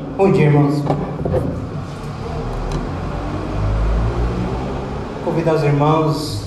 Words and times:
Bom 0.00 0.32
dia, 0.32 0.46
irmãos. 0.46 0.82
Convidar 5.22 5.54
os 5.56 5.62
irmãos 5.62 6.44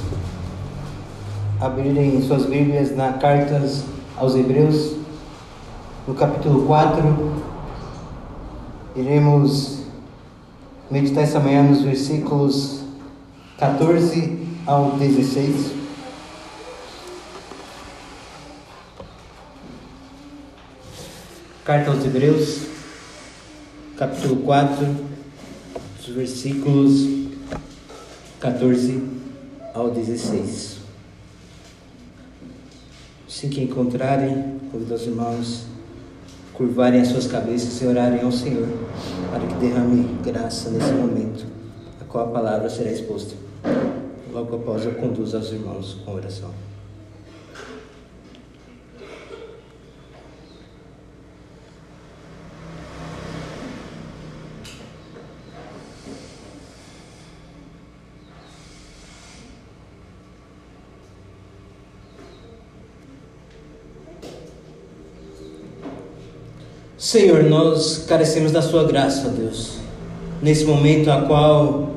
a 1.61 1.67
abrirem 1.67 2.19
suas 2.23 2.47
Bíblias 2.47 2.95
na 2.95 3.13
cartas 3.13 3.83
aos 4.17 4.35
Hebreus, 4.35 4.95
no 6.07 6.15
capítulo 6.15 6.65
4. 6.65 7.31
Iremos 8.95 9.83
meditar 10.89 11.23
essa 11.23 11.39
manhã 11.39 11.61
nos 11.61 11.81
versículos 11.81 12.81
14 13.59 14.47
ao 14.65 14.91
16. 14.93 15.73
Carta 21.63 21.91
aos 21.91 22.03
Hebreus, 22.03 22.72
capítulo 24.03 24.35
4, 24.43 24.85
os 25.97 26.07
versículos 26.07 27.07
14 28.37 29.01
ao 29.73 29.91
16. 29.91 30.79
Se 33.29 33.47
que 33.47 33.63
encontrarem, 33.63 34.59
convido 34.69 34.93
os 34.93 35.03
irmãos 35.03 35.67
a 36.51 36.57
curvarem 36.57 36.99
as 36.99 37.07
suas 37.07 37.27
cabeças 37.27 37.81
e 37.81 37.85
orarem 37.85 38.21
ao 38.21 38.31
Senhor, 38.33 38.67
para 39.31 39.47
que 39.47 39.55
derrame 39.55 40.19
graça 40.21 40.69
nesse 40.69 40.91
momento, 40.91 41.45
a 42.01 42.03
qual 42.03 42.27
a 42.27 42.31
palavra 42.31 42.69
será 42.69 42.91
exposta. 42.91 43.35
Logo 44.33 44.53
após 44.57 44.83
eu 44.83 44.95
conduzo 44.95 45.37
aos 45.37 45.49
irmãos 45.49 45.93
com 46.03 46.13
oração. 46.13 46.72
Senhor, 67.03 67.43
nós 67.43 68.05
carecemos 68.07 68.53
da 68.53 68.61
Sua 68.61 68.85
graça, 68.85 69.27
Deus. 69.27 69.73
Nesse 70.41 70.63
momento 70.63 71.11
a 71.11 71.23
qual 71.23 71.89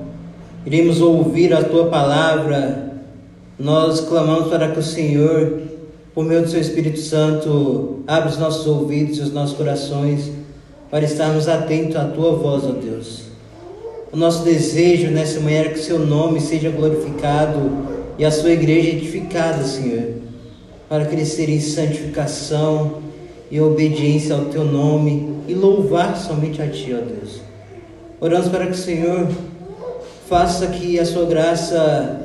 iremos 0.67 1.01
ouvir 1.01 1.55
a 1.55 1.63
Tua 1.63 1.87
palavra, 1.87 2.93
nós 3.57 4.01
clamamos 4.01 4.49
para 4.49 4.73
que 4.73 4.81
o 4.81 4.83
Senhor, 4.83 5.61
por 6.13 6.25
meio 6.25 6.43
do 6.43 6.49
Seu 6.49 6.61
Espírito 6.61 6.99
Santo, 6.99 8.01
abra 8.05 8.29
os 8.29 8.37
nossos 8.37 8.67
ouvidos 8.67 9.19
e 9.19 9.21
os 9.21 9.33
nossos 9.33 9.57
corações 9.57 10.33
para 10.91 11.05
estarmos 11.05 11.47
atentos 11.47 11.95
à 11.95 12.07
Tua 12.07 12.33
voz, 12.33 12.65
ó 12.65 12.73
Deus. 12.73 13.27
O 14.13 14.17
nosso 14.17 14.43
desejo 14.43 15.13
nessa 15.13 15.39
manhã 15.39 15.61
é 15.61 15.69
que 15.69 15.79
o 15.79 15.85
Seu 15.85 16.01
nome 16.01 16.41
seja 16.41 16.69
glorificado 16.69 17.71
e 18.19 18.25
a 18.25 18.31
Sua 18.33 18.51
igreja 18.51 18.89
edificada, 18.89 19.63
Senhor, 19.63 20.15
para 20.89 21.05
crescer 21.05 21.49
em 21.49 21.61
santificação 21.61 23.06
e 23.51 23.61
obediência 23.61 24.35
ao 24.35 24.47
teu 24.47 24.65
nome 24.65 25.37
e 25.47 25.55
louvar 25.55 26.17
somente 26.17 26.61
a 26.61 26.69
ti, 26.69 26.93
ó 26.93 27.01
Deus. 27.01 27.41
Oramos 28.21 28.49
para 28.49 28.67
que 28.67 28.73
o 28.73 28.77
Senhor 28.77 29.29
faça 30.29 30.67
que 30.69 30.99
a 30.99 31.05
sua 31.05 31.27
graça, 31.27 32.21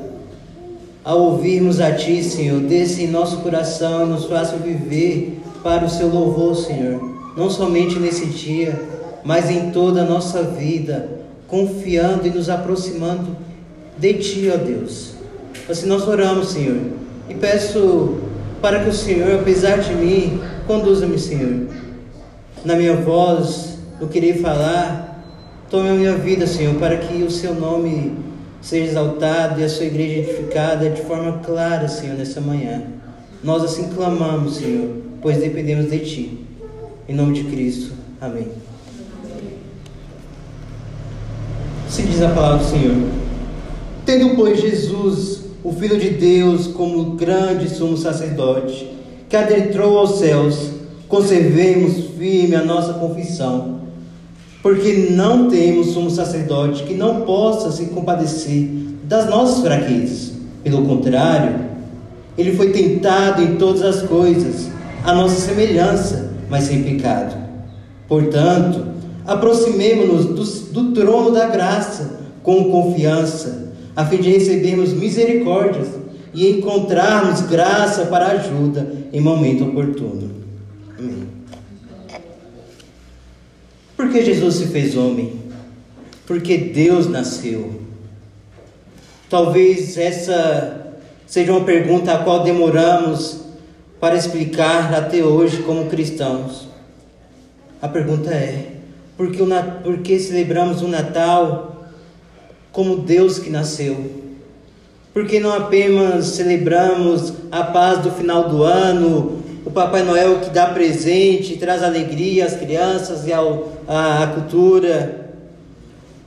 ao 1.04 1.20
ouvirmos 1.20 1.80
a 1.80 1.92
ti, 1.92 2.22
Senhor, 2.22 2.60
desça 2.60 3.02
em 3.02 3.08
nosso 3.08 3.38
coração 3.38 4.06
e 4.06 4.08
nos 4.08 4.24
faça 4.24 4.56
viver 4.56 5.40
para 5.62 5.84
o 5.84 5.90
seu 5.90 6.08
louvor, 6.08 6.56
Senhor. 6.56 7.00
Não 7.36 7.48
somente 7.48 7.98
nesse 7.98 8.26
dia, 8.26 8.80
mas 9.24 9.50
em 9.50 9.70
toda 9.70 10.02
a 10.02 10.04
nossa 10.04 10.42
vida, 10.42 11.08
confiando 11.46 12.26
e 12.26 12.30
nos 12.30 12.48
aproximando 12.48 13.36
de 13.96 14.14
ti, 14.14 14.50
ó 14.52 14.56
Deus. 14.56 15.12
Assim 15.68 15.86
nós 15.86 16.06
oramos, 16.08 16.48
Senhor, 16.48 16.80
e 17.28 17.34
peço 17.34 18.16
para 18.62 18.82
que 18.84 18.88
o 18.88 18.92
Senhor, 18.94 19.40
apesar 19.40 19.80
de 19.80 19.94
mim, 19.94 20.40
Conduza-me, 20.66 21.18
Senhor. 21.18 21.66
Na 22.64 22.76
minha 22.76 22.94
voz, 22.94 23.78
eu 24.00 24.08
querer 24.08 24.40
falar. 24.40 25.08
Tome 25.68 25.88
a 25.88 25.94
minha 25.94 26.14
vida, 26.14 26.46
Senhor, 26.46 26.74
para 26.76 26.98
que 26.98 27.22
o 27.22 27.30
seu 27.30 27.54
nome 27.54 28.16
seja 28.60 28.90
exaltado 28.90 29.60
e 29.60 29.64
a 29.64 29.68
sua 29.68 29.86
igreja 29.86 30.20
edificada 30.20 30.88
de 30.90 31.02
forma 31.02 31.40
clara, 31.44 31.88
Senhor, 31.88 32.16
nessa 32.16 32.40
manhã. 32.40 32.84
Nós 33.42 33.64
assim 33.64 33.88
clamamos, 33.88 34.56
Senhor, 34.56 34.88
pois 35.20 35.38
dependemos 35.38 35.90
de 35.90 35.98
Ti. 35.98 36.46
Em 37.08 37.14
nome 37.14 37.32
de 37.34 37.44
Cristo. 37.44 37.92
Amém. 38.20 38.48
Se 41.88 42.02
diz 42.02 42.22
a 42.22 42.28
palavra 42.28 42.64
do 42.64 42.70
Senhor. 42.70 42.96
Tendo, 44.06 44.36
pois, 44.36 44.60
Jesus, 44.60 45.41
o 45.64 45.72
Filho 45.72 45.98
de 45.98 46.10
Deus, 46.10 46.66
como 46.66 47.12
grande 47.12 47.68
sumo 47.68 47.96
sacerdote, 47.96 48.90
que 49.28 49.36
adentrou 49.36 49.96
aos 49.98 50.18
céus, 50.18 50.70
conservemos 51.08 52.06
firme 52.18 52.56
a 52.56 52.64
nossa 52.64 52.94
confissão, 52.94 53.80
porque 54.62 55.08
não 55.10 55.48
temos 55.48 55.96
um 55.96 56.10
sacerdote 56.10 56.82
que 56.82 56.94
não 56.94 57.22
possa 57.22 57.70
se 57.70 57.86
compadecer 57.86 58.68
das 59.04 59.28
nossas 59.28 59.62
fraquezas. 59.62 60.32
Pelo 60.64 60.84
contrário, 60.84 61.60
ele 62.36 62.56
foi 62.56 62.70
tentado 62.70 63.42
em 63.42 63.56
todas 63.56 63.82
as 63.82 64.02
coisas, 64.02 64.68
a 65.04 65.14
nossa 65.14 65.34
semelhança, 65.34 66.32
mas 66.48 66.64
sem 66.64 66.82
pecado. 66.82 67.36
Portanto, 68.08 68.86
aproximemo-nos 69.26 70.26
do, 70.26 70.72
do 70.72 70.92
trono 70.92 71.30
da 71.30 71.46
graça 71.46 72.20
com 72.42 72.70
confiança, 72.70 73.71
a 73.94 74.06
fim 74.06 74.18
de 74.18 74.30
recebermos 74.30 74.92
misericórdias 74.92 75.88
e 76.34 76.50
encontrarmos 76.50 77.42
graça 77.42 78.06
para 78.06 78.28
ajuda 78.28 78.90
em 79.12 79.20
momento 79.20 79.64
oportuno. 79.64 80.30
Amém. 80.98 81.28
Por 83.96 84.10
que 84.10 84.24
Jesus 84.24 84.54
se 84.56 84.66
fez 84.68 84.96
homem? 84.96 85.40
Porque 86.26 86.56
Deus 86.56 87.08
nasceu. 87.08 87.80
Talvez 89.28 89.96
essa 89.96 90.96
seja 91.26 91.52
uma 91.52 91.64
pergunta 91.64 92.12
a 92.12 92.18
qual 92.18 92.42
demoramos 92.42 93.40
para 94.00 94.16
explicar 94.16 94.92
até 94.94 95.22
hoje 95.22 95.62
como 95.62 95.86
cristãos. 95.86 96.68
A 97.80 97.88
pergunta 97.88 98.30
é: 98.30 98.72
por 99.16 99.30
que, 99.30 99.38
por 99.82 99.98
que 99.98 100.18
celebramos 100.18 100.82
o 100.82 100.88
Natal 100.88 101.71
como 102.72 102.96
Deus 102.96 103.38
que 103.38 103.50
nasceu? 103.50 104.10
Porque 105.12 105.38
não 105.38 105.52
apenas 105.52 106.26
celebramos 106.26 107.34
a 107.50 107.64
paz 107.64 107.98
do 107.98 108.10
final 108.10 108.48
do 108.48 108.62
ano, 108.62 109.42
o 109.64 109.70
Papai 109.70 110.02
Noel 110.02 110.40
que 110.40 110.50
dá 110.50 110.66
presente, 110.68 111.58
traz 111.58 111.82
alegria 111.82 112.46
às 112.46 112.56
crianças 112.56 113.26
e 113.26 113.32
ao, 113.32 113.68
à, 113.86 114.22
à 114.22 114.26
cultura, 114.28 115.30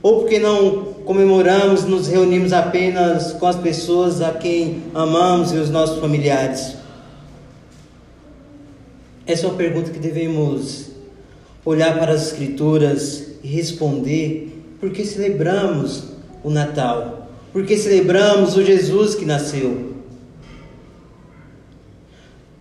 ou 0.00 0.20
porque 0.20 0.38
não 0.38 0.94
comemoramos, 1.04 1.84
nos 1.84 2.06
reunimos 2.06 2.52
apenas 2.52 3.32
com 3.32 3.46
as 3.46 3.56
pessoas 3.56 4.22
a 4.22 4.32
quem 4.32 4.84
amamos 4.94 5.52
e 5.52 5.56
os 5.56 5.68
nossos 5.68 5.98
familiares. 5.98 6.76
Essa 9.26 9.46
é 9.46 9.48
uma 9.48 9.56
pergunta 9.56 9.90
que 9.90 9.98
devemos 9.98 10.86
olhar 11.64 11.98
para 11.98 12.12
as 12.12 12.28
Escrituras 12.28 13.24
e 13.42 13.48
responder: 13.48 14.62
por 14.78 14.90
que 14.90 15.04
celebramos 15.04 16.15
o 16.46 16.50
Natal? 16.50 17.26
porque 17.56 17.74
celebramos 17.78 18.54
o 18.54 18.62
Jesus 18.62 19.14
que 19.14 19.24
nasceu. 19.24 19.94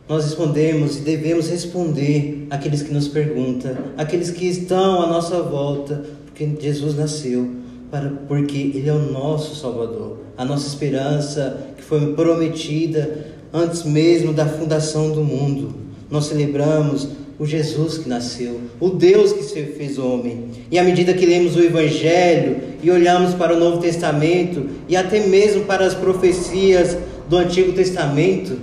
Nós 0.08 0.24
respondemos 0.24 0.96
e 0.96 1.02
devemos 1.02 1.50
responder 1.50 2.48
àqueles 2.50 2.82
que 2.82 2.94
nos 2.94 3.10
perguntam, 3.10 3.76
àqueles 3.98 4.32
que 4.32 4.46
estão 4.46 5.02
à 5.02 5.08
nossa 5.08 5.42
volta, 5.42 6.02
porque 6.24 6.50
Jesus 6.62 6.96
nasceu, 6.96 7.56
para, 7.92 8.10
porque 8.26 8.56
Ele 8.58 8.88
é 8.88 8.94
o 8.94 9.12
nosso 9.12 9.54
Salvador, 9.54 10.20
a 10.38 10.46
nossa 10.46 10.66
esperança 10.66 11.68
que 11.76 11.84
foi 11.84 12.14
prometida 12.14 13.26
antes 13.52 13.84
mesmo 13.84 14.32
da 14.32 14.46
fundação 14.46 15.12
do 15.12 15.26
mundo. 15.26 15.76
Nós 16.10 16.28
celebramos 16.28 17.10
o 17.38 17.46
Jesus 17.46 17.98
que 17.98 18.08
nasceu, 18.08 18.62
o 18.80 18.90
Deus 18.90 19.34
que 19.34 19.44
se 19.44 19.62
fez 19.64 19.98
homem. 19.98 20.52
E 20.72 20.80
à 20.80 20.84
medida 20.84 21.14
que 21.14 21.26
lemos 21.26 21.56
o 21.56 21.62
Evangelho 21.62 22.58
e 22.82 22.90
olhamos 22.90 23.34
para 23.34 23.56
o 23.56 23.60
Novo 23.60 23.82
Testamento 23.82 24.70
e 24.88 24.96
até 24.96 25.26
mesmo 25.28 25.66
para 25.66 25.86
as 25.86 25.94
profecias 25.94 26.98
do 27.30 27.38
Antigo 27.38 27.74
Testamento, 27.74 28.58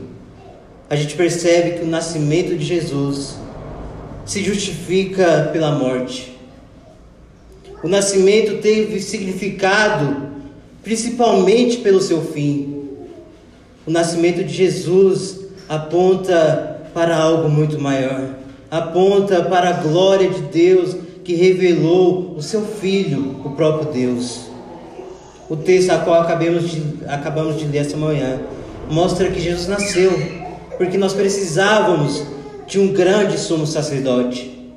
a 0.89 0.97
gente 0.97 1.15
percebe 1.15 1.79
que 1.79 1.85
o 1.85 1.89
nascimento 1.89 2.57
de 2.57 2.65
Jesus 2.65 3.37
se 4.25 4.43
justifica 4.43 5.51
pela 5.53 5.73
morte. 5.73 6.39
O 7.83 7.89
nascimento 7.89 8.63
teve 8.63 9.01
significado 9.01 10.31
principalmente 10.83 11.79
pelo 11.79 12.01
seu 12.01 12.23
fim. 12.23 12.87
O 13.87 13.91
nascimento 13.91 14.43
de 14.45 14.55
Jesus 14.55 15.41
aponta 15.69 16.89
para 16.95 17.17
algo 17.17 17.49
muito 17.49 17.79
maior 17.81 18.42
aponta 18.73 19.43
para 19.43 19.69
a 19.69 19.73
glória 19.75 20.31
de 20.31 20.41
Deus 20.45 20.97
que 21.23 21.35
revelou 21.35 22.35
o 22.35 22.41
seu 22.41 22.63
Filho, 22.63 23.37
o 23.45 23.51
próprio 23.51 23.93
Deus. 23.93 24.47
O 25.51 25.57
texto 25.57 25.91
a 25.91 25.99
qual 25.99 26.23
acabamos 26.23 26.71
de, 26.71 26.83
acabamos 27.07 27.59
de 27.59 27.67
ler 27.67 27.81
essa 27.81 27.99
manhã 27.99 28.41
mostra 28.91 29.31
que 29.31 29.39
Jesus 29.39 29.69
nasceu 29.69 30.11
porque 30.79 30.97
nós 30.97 31.13
precisávamos 31.13 32.25
de 32.67 32.81
um 32.81 32.95
grande 32.95 33.39
sumo 33.39 33.67
sacerdote. 33.67 34.73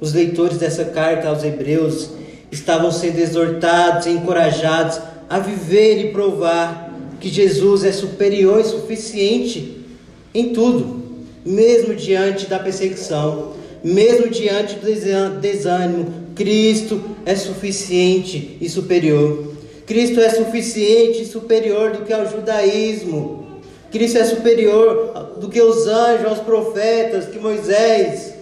Os 0.00 0.12
leitores 0.12 0.58
dessa 0.58 0.84
carta 0.84 1.28
aos 1.28 1.42
Hebreus 1.42 2.10
estavam 2.52 2.92
sendo 2.92 3.18
exortados 3.18 4.06
e 4.06 4.10
encorajados 4.10 5.00
a 5.28 5.40
viver 5.40 5.98
e 5.98 6.12
provar 6.12 6.94
que 7.18 7.28
Jesus 7.28 7.82
é 7.82 7.90
superior 7.90 8.60
e 8.60 8.64
suficiente 8.64 9.84
em 10.32 10.52
tudo, 10.52 10.99
mesmo 11.44 11.94
diante 11.94 12.46
da 12.46 12.58
perseguição, 12.58 13.52
mesmo 13.82 14.28
diante 14.28 14.76
do 14.76 15.40
desânimo. 15.40 16.20
Cristo 16.34 17.02
é 17.26 17.34
suficiente 17.34 18.56
e 18.60 18.68
superior. 18.68 19.54
Cristo 19.86 20.20
é 20.20 20.30
suficiente 20.30 21.22
e 21.22 21.26
superior 21.26 21.92
do 21.92 22.04
que 22.04 22.12
ao 22.12 22.30
judaísmo. 22.30 23.60
Cristo 23.90 24.18
é 24.18 24.24
superior 24.24 25.36
do 25.40 25.48
que 25.48 25.60
os 25.60 25.86
anjos, 25.86 26.26
aos 26.26 26.38
profetas, 26.38 27.26
que 27.26 27.38
Moisés. 27.38 28.34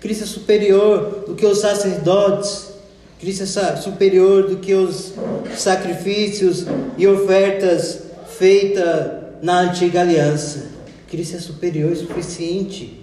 Cristo 0.00 0.24
é 0.24 0.26
superior 0.26 1.24
do 1.26 1.34
que 1.34 1.44
os 1.44 1.58
sacerdotes. 1.58 2.70
Cristo 3.20 3.42
é 3.42 3.76
superior 3.76 4.44
do 4.48 4.56
que 4.56 4.72
os 4.72 5.12
sacrifícios 5.54 6.64
e 6.96 7.06
ofertas 7.06 7.98
feitas 8.38 9.20
na 9.42 9.60
antiga 9.60 10.00
aliança. 10.00 10.79
Cristo 11.10 11.36
é 11.36 11.40
superior 11.40 11.92
e 11.92 11.96
suficiente 11.96 13.00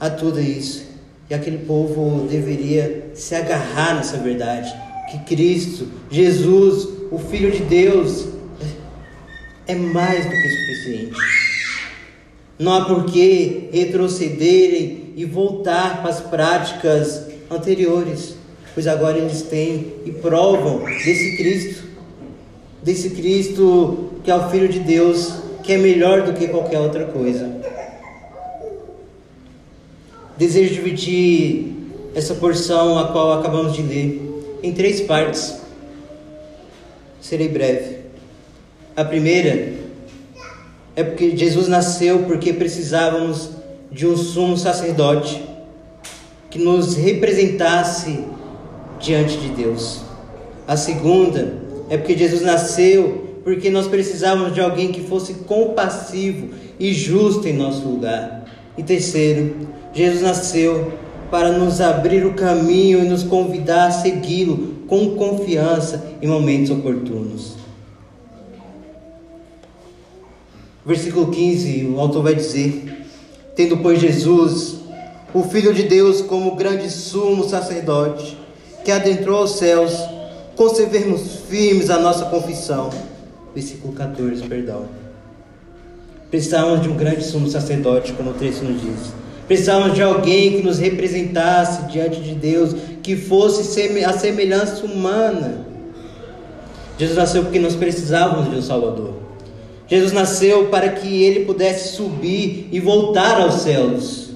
a 0.00 0.08
tudo 0.08 0.40
isso. 0.40 0.86
E 1.28 1.34
aquele 1.34 1.58
povo 1.58 2.26
deveria 2.26 3.10
se 3.14 3.34
agarrar 3.34 3.94
nessa 3.96 4.16
verdade: 4.16 4.72
que 5.10 5.18
Cristo, 5.34 5.86
Jesus, 6.10 6.88
o 7.10 7.18
Filho 7.18 7.50
de 7.50 7.62
Deus, 7.62 8.26
é 9.66 9.74
mais 9.74 10.24
do 10.24 10.30
que 10.30 10.48
suficiente. 10.48 11.20
Não 12.58 12.72
há 12.72 12.84
por 12.84 13.04
que 13.04 13.68
retrocederem 13.72 15.12
e 15.14 15.24
voltar 15.24 16.02
para 16.02 16.10
as 16.10 16.20
práticas 16.20 17.26
anteriores 17.50 18.38
pois 18.78 18.86
agora 18.86 19.18
eles 19.18 19.42
têm 19.42 19.92
e 20.04 20.12
provam 20.12 20.84
desse 20.84 21.36
Cristo, 21.36 21.84
desse 22.80 23.10
Cristo 23.10 24.10
que 24.22 24.30
é 24.30 24.36
o 24.36 24.48
Filho 24.50 24.68
de 24.68 24.78
Deus, 24.78 25.32
que 25.68 25.74
é 25.74 25.76
melhor 25.76 26.22
do 26.22 26.32
que 26.32 26.48
qualquer 26.48 26.78
outra 26.78 27.04
coisa. 27.04 27.46
Desejo 30.38 30.72
dividir 30.72 31.74
essa 32.14 32.34
porção 32.36 32.98
a 32.98 33.08
qual 33.08 33.34
acabamos 33.34 33.74
de 33.74 33.82
ler 33.82 34.18
em 34.62 34.72
três 34.72 35.02
partes. 35.02 35.60
Serei 37.20 37.48
breve. 37.48 37.98
A 38.96 39.04
primeira 39.04 39.74
é 40.96 41.04
porque 41.04 41.36
Jesus 41.36 41.68
nasceu 41.68 42.20
porque 42.20 42.54
precisávamos 42.54 43.50
de 43.92 44.06
um 44.06 44.16
sumo 44.16 44.56
sacerdote 44.56 45.44
que 46.48 46.58
nos 46.58 46.96
representasse 46.96 48.24
diante 48.98 49.36
de 49.36 49.50
Deus. 49.50 50.00
A 50.66 50.78
segunda 50.78 51.58
é 51.90 51.98
porque 51.98 52.16
Jesus 52.16 52.40
nasceu 52.40 53.27
porque 53.48 53.70
nós 53.70 53.86
precisávamos 53.86 54.52
de 54.52 54.60
alguém 54.60 54.92
que 54.92 55.00
fosse 55.00 55.32
compassivo 55.32 56.50
e 56.78 56.92
justo 56.92 57.48
em 57.48 57.54
nosso 57.54 57.80
lugar. 57.88 58.44
E 58.76 58.82
terceiro, 58.82 59.56
Jesus 59.90 60.20
nasceu 60.20 60.92
para 61.30 61.50
nos 61.52 61.80
abrir 61.80 62.26
o 62.26 62.34
caminho 62.34 63.02
e 63.02 63.08
nos 63.08 63.22
convidar 63.22 63.86
a 63.86 63.90
segui-lo 63.90 64.84
com 64.86 65.16
confiança 65.16 66.12
em 66.20 66.26
momentos 66.26 66.70
oportunos. 66.70 67.54
Versículo 70.84 71.30
15, 71.30 71.86
o 71.86 72.00
autor 72.00 72.24
vai 72.24 72.34
dizer: 72.34 73.06
Tendo, 73.56 73.78
pois, 73.78 73.98
Jesus, 73.98 74.80
o 75.32 75.42
Filho 75.42 75.72
de 75.72 75.84
Deus, 75.84 76.20
como 76.20 76.54
grande 76.54 76.90
sumo 76.90 77.48
sacerdote, 77.48 78.36
que 78.84 78.90
adentrou 78.90 79.38
aos 79.38 79.52
céus, 79.52 79.94
conservemos 80.54 81.44
firmes 81.48 81.88
a 81.88 81.98
nossa 81.98 82.26
confissão. 82.26 83.07
Versículo 83.54 83.92
14, 83.94 84.42
perdão. 84.44 84.86
Precisávamos 86.30 86.82
de 86.82 86.88
um 86.88 86.96
grande 86.96 87.24
sumo 87.24 87.48
sacerdote, 87.48 88.12
como 88.12 88.30
o 88.30 88.34
texto 88.34 88.62
nos 88.62 88.80
diz. 88.80 89.12
Precisávamos 89.46 89.94
de 89.94 90.02
alguém 90.02 90.58
que 90.58 90.62
nos 90.62 90.78
representasse 90.78 91.90
diante 91.90 92.20
de 92.20 92.34
Deus, 92.34 92.74
que 93.02 93.16
fosse 93.16 93.80
a 94.04 94.12
semelhança 94.12 94.84
humana. 94.84 95.66
Jesus 96.98 97.16
nasceu 97.16 97.44
porque 97.44 97.58
nós 97.58 97.74
precisávamos 97.74 98.50
de 98.50 98.56
um 98.56 98.62
Salvador. 98.62 99.14
Jesus 99.86 100.12
nasceu 100.12 100.66
para 100.66 100.90
que 100.90 101.22
ele 101.22 101.46
pudesse 101.46 101.96
subir 101.96 102.68
e 102.70 102.78
voltar 102.78 103.40
aos 103.40 103.62
céus. 103.62 104.32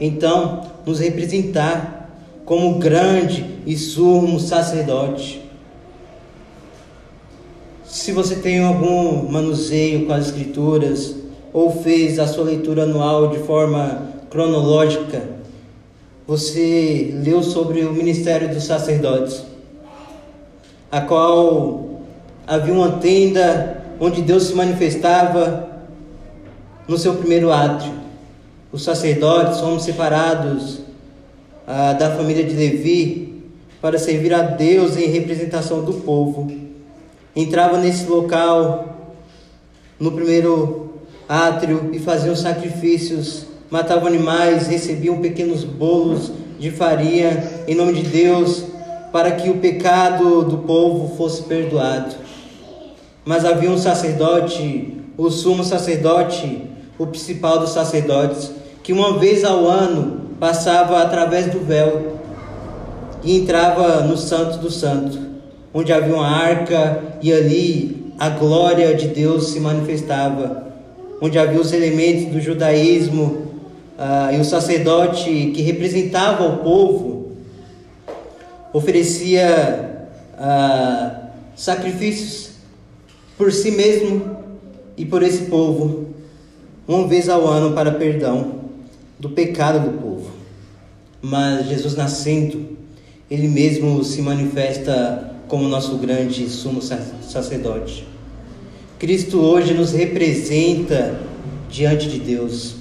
Então, 0.00 0.62
nos 0.86 1.00
representar 1.00 2.08
como 2.46 2.78
grande 2.78 3.44
e 3.66 3.76
sumo 3.76 4.40
sacerdote. 4.40 5.39
Se 7.90 8.12
você 8.12 8.36
tem 8.36 8.60
algum 8.60 9.28
manuseio 9.28 10.06
com 10.06 10.12
as 10.12 10.26
Escrituras, 10.26 11.16
ou 11.52 11.82
fez 11.82 12.20
a 12.20 12.26
sua 12.28 12.44
leitura 12.44 12.84
anual 12.84 13.30
de 13.30 13.40
forma 13.40 14.12
cronológica, 14.30 15.20
você 16.24 17.12
leu 17.24 17.42
sobre 17.42 17.80
o 17.80 17.92
ministério 17.92 18.48
dos 18.48 18.62
sacerdotes, 18.62 19.44
a 20.88 21.00
qual 21.00 22.02
havia 22.46 22.72
uma 22.72 22.92
tenda 22.92 23.82
onde 23.98 24.22
Deus 24.22 24.44
se 24.44 24.54
manifestava 24.54 25.68
no 26.86 26.96
seu 26.96 27.16
primeiro 27.16 27.50
átrio. 27.50 27.92
Os 28.70 28.84
sacerdotes 28.84 29.58
fomos 29.58 29.82
separados 29.82 30.78
ah, 31.66 31.92
da 31.94 32.12
família 32.12 32.44
de 32.44 32.54
Levi 32.54 33.42
para 33.82 33.98
servir 33.98 34.32
a 34.32 34.42
Deus 34.42 34.96
em 34.96 35.06
representação 35.06 35.84
do 35.84 35.94
povo. 35.94 36.59
Entrava 37.34 37.78
nesse 37.78 38.06
local, 38.06 39.14
no 39.98 40.12
primeiro 40.12 40.90
átrio, 41.28 41.90
e 41.92 41.98
faziam 41.98 42.34
sacrifícios, 42.34 43.46
matavam 43.70 44.08
animais, 44.08 44.66
recebiam 44.66 45.18
pequenos 45.18 45.62
bolos 45.62 46.32
de 46.58 46.70
farinha 46.70 47.62
em 47.68 47.74
nome 47.74 47.94
de 47.94 48.02
Deus, 48.02 48.64
para 49.12 49.32
que 49.32 49.48
o 49.48 49.58
pecado 49.58 50.42
do 50.42 50.58
povo 50.58 51.16
fosse 51.16 51.42
perdoado. 51.42 52.14
Mas 53.24 53.44
havia 53.44 53.70
um 53.70 53.78
sacerdote, 53.78 54.96
o 55.16 55.30
sumo 55.30 55.62
sacerdote, 55.62 56.64
o 56.98 57.06
principal 57.06 57.58
dos 57.58 57.70
sacerdotes, 57.70 58.50
que 58.82 58.92
uma 58.92 59.18
vez 59.18 59.44
ao 59.44 59.66
ano 59.66 60.30
passava 60.40 61.00
através 61.00 61.46
do 61.46 61.60
véu 61.60 62.18
e 63.22 63.38
entrava 63.38 64.00
no 64.00 64.16
Santo 64.16 64.58
do 64.58 64.70
Santo, 64.70 65.29
onde 65.72 65.92
havia 65.92 66.14
uma 66.14 66.26
arca 66.26 67.02
e 67.22 67.32
ali 67.32 68.12
a 68.18 68.28
glória 68.28 68.94
de 68.94 69.08
Deus 69.08 69.50
se 69.50 69.60
manifestava, 69.60 70.66
onde 71.20 71.38
havia 71.38 71.60
os 71.60 71.72
elementos 71.72 72.32
do 72.32 72.40
judaísmo 72.40 73.50
uh, 73.96 74.34
e 74.34 74.40
o 74.40 74.44
sacerdote 74.44 75.52
que 75.54 75.62
representava 75.62 76.44
o 76.44 76.58
povo 76.58 77.36
oferecia 78.72 80.08
uh, 80.34 81.28
sacrifícios 81.56 82.50
por 83.36 83.52
si 83.52 83.70
mesmo 83.70 84.36
e 84.96 85.04
por 85.06 85.22
esse 85.22 85.44
povo, 85.44 86.10
uma 86.86 87.06
vez 87.06 87.28
ao 87.28 87.46
ano 87.46 87.74
para 87.74 87.92
perdão 87.92 88.60
do 89.18 89.30
pecado 89.30 89.90
do 89.90 89.98
povo. 89.98 90.30
Mas 91.22 91.66
Jesus 91.66 91.94
nascendo, 91.94 92.76
ele 93.30 93.48
mesmo 93.48 94.02
se 94.04 94.20
manifesta 94.20 95.29
como 95.50 95.68
nosso 95.68 95.96
grande 95.98 96.48
sumo 96.48 96.80
sacerdote. 96.80 98.06
Cristo 98.98 99.38
hoje 99.38 99.74
nos 99.74 99.92
representa 99.92 101.20
diante 101.68 102.08
de 102.08 102.18
Deus. 102.18 102.76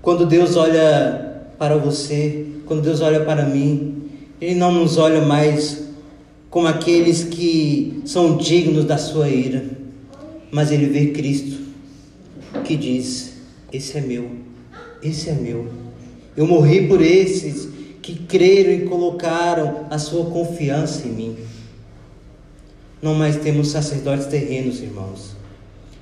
Quando 0.00 0.24
Deus 0.24 0.54
olha 0.54 1.48
para 1.58 1.76
você, 1.76 2.46
quando 2.66 2.82
Deus 2.82 3.00
olha 3.00 3.24
para 3.24 3.44
mim, 3.44 4.02
Ele 4.40 4.54
não 4.54 4.70
nos 4.70 4.98
olha 4.98 5.22
mais 5.22 5.88
como 6.48 6.68
aqueles 6.68 7.24
que 7.24 8.00
são 8.04 8.36
dignos 8.36 8.84
da 8.84 8.98
sua 8.98 9.28
ira, 9.28 9.64
mas 10.52 10.70
Ele 10.70 10.86
vê 10.86 11.06
Cristo 11.06 11.58
que 12.62 12.76
diz: 12.76 13.32
Esse 13.72 13.98
é 13.98 14.00
meu 14.00 14.46
esse 15.02 15.30
é 15.30 15.32
meu. 15.32 15.68
Eu 16.36 16.46
morri 16.46 16.86
por 16.86 17.00
esses 17.00 17.68
que 18.02 18.14
creram 18.14 18.72
e 18.72 18.88
colocaram 18.88 19.86
a 19.90 19.98
sua 19.98 20.26
confiança 20.26 21.06
em 21.06 21.10
mim. 21.10 21.36
Não 23.00 23.14
mais 23.14 23.36
temos 23.36 23.68
sacerdotes 23.68 24.26
terrenos, 24.26 24.80
irmãos, 24.80 25.36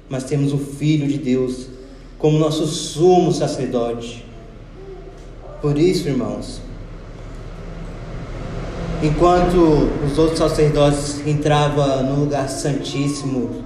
mas 0.09 0.25
temos 0.25 0.53
o 0.53 0.59
Filho 0.59 1.07
de 1.07 1.19
Deus 1.19 1.67
como 2.19 2.39
nosso 2.39 2.67
sumo 2.67 3.33
sacerdote. 3.33 4.25
Por 5.61 5.79
isso, 5.79 6.09
irmãos, 6.09 6.61
Enquanto 9.03 9.91
os 10.07 10.19
outros 10.19 10.39
sacerdotes 10.39 11.25
entravam 11.27 12.03
no 12.03 12.21
lugar 12.21 12.49
santíssimo 12.49 13.63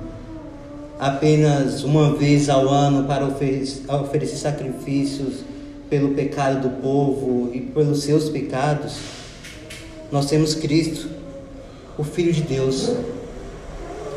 apenas 0.98 1.84
uma 1.84 2.16
vez 2.16 2.48
ao 2.50 2.68
ano 2.68 3.06
para 3.06 3.24
oferecer, 3.24 3.82
oferecer 3.88 4.36
sacrifícios 4.36 5.44
pelo 5.88 6.14
pecado 6.14 6.68
do 6.68 6.82
povo 6.82 7.48
e 7.54 7.60
pelos 7.60 8.02
seus 8.02 8.28
pecados, 8.28 8.96
nós 10.10 10.26
temos 10.26 10.52
Cristo, 10.54 11.08
o 11.96 12.02
Filho 12.02 12.32
de 12.32 12.42
Deus. 12.42 12.92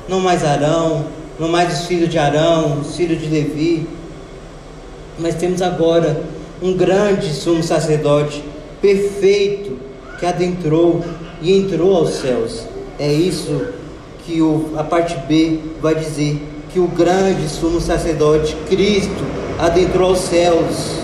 Não 0.08 0.20
mais 0.20 0.44
Arão, 0.44 1.06
não 1.40 1.48
mais 1.48 1.82
os 1.82 1.88
filhos 1.88 2.10
de 2.10 2.18
Arão, 2.18 2.82
os 2.82 2.96
filhos 2.96 3.22
de 3.22 3.28
Levi, 3.28 3.88
mas 5.18 5.36
temos 5.36 5.62
agora 5.62 6.24
um 6.62 6.74
grande 6.74 7.34
sumo 7.34 7.64
sacerdote, 7.64 8.44
perfeito, 8.82 9.78
que 10.20 10.26
adentrou 10.26 11.04
e 11.42 11.58
entrou 11.58 11.96
aos 11.96 12.12
céus. 12.16 12.66
É 13.00 13.12
isso 13.12 13.68
que 14.26 14.42
o, 14.42 14.74
a 14.78 14.84
parte 14.84 15.16
B 15.28 15.60
vai 15.82 15.96
dizer: 15.96 16.42
que 16.72 16.80
o 16.80 16.88
grande 16.88 17.48
sumo 17.48 17.80
sacerdote, 17.80 18.56
Cristo, 18.68 19.24
adentrou 19.60 20.10
aos 20.10 20.20
céus. 20.20 21.02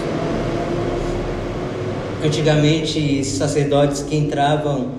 Antigamente, 2.24 3.24
sacerdotes 3.24 4.02
que 4.04 4.16
entravam 4.16 4.90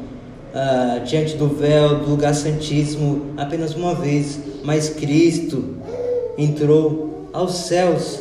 ah, 0.55 1.01
diante 1.05 1.37
do 1.37 1.49
véu 1.49 2.01
do 2.01 2.11
lugar 2.11 2.35
santíssimo 2.35 3.35
apenas 3.37 3.75
uma 3.75 3.95
vez, 3.95 4.39
mas 4.65 4.89
Cristo 4.89 5.77
entrou 6.37 7.29
aos 7.33 7.55
céus. 7.67 8.21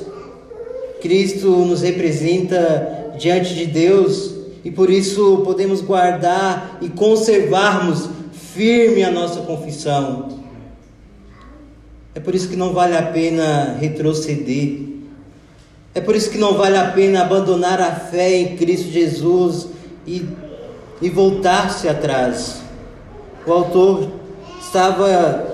Cristo 1.01 1.50
nos 1.50 1.81
representa 1.81 3.13
diante 3.17 3.53
de 3.55 3.65
Deus 3.65 4.36
e 4.63 4.71
por 4.71 4.89
isso 4.89 5.41
podemos 5.45 5.81
guardar 5.81 6.77
e 6.81 6.89
conservarmos 6.89 8.09
firme 8.53 9.03
a 9.03 9.12
nossa 9.12 9.41
confissão. 9.41 10.39
É 12.13 12.19
por 12.19 12.36
isso 12.36 12.50
que 12.50 12.55
não 12.55 12.74
vale 12.74 12.98
a 12.98 13.03
pena 13.03 13.77
retroceder. 13.79 14.79
É 15.93 16.01
por 16.01 16.15
isso 16.15 16.29
que 16.29 16.38
não 16.38 16.53
vale 16.53 16.77
a 16.77 16.91
pena 16.91 17.21
abandonar 17.21 17.81
a 17.81 17.91
fé 17.91 18.36
em 18.36 18.57
Cristo 18.57 18.91
Jesus 18.91 19.67
e, 20.05 20.25
e 21.01 21.09
voltar-se 21.09 21.87
atrás. 21.87 22.61
O 23.45 23.51
autor 23.51 24.09
estava 24.61 25.47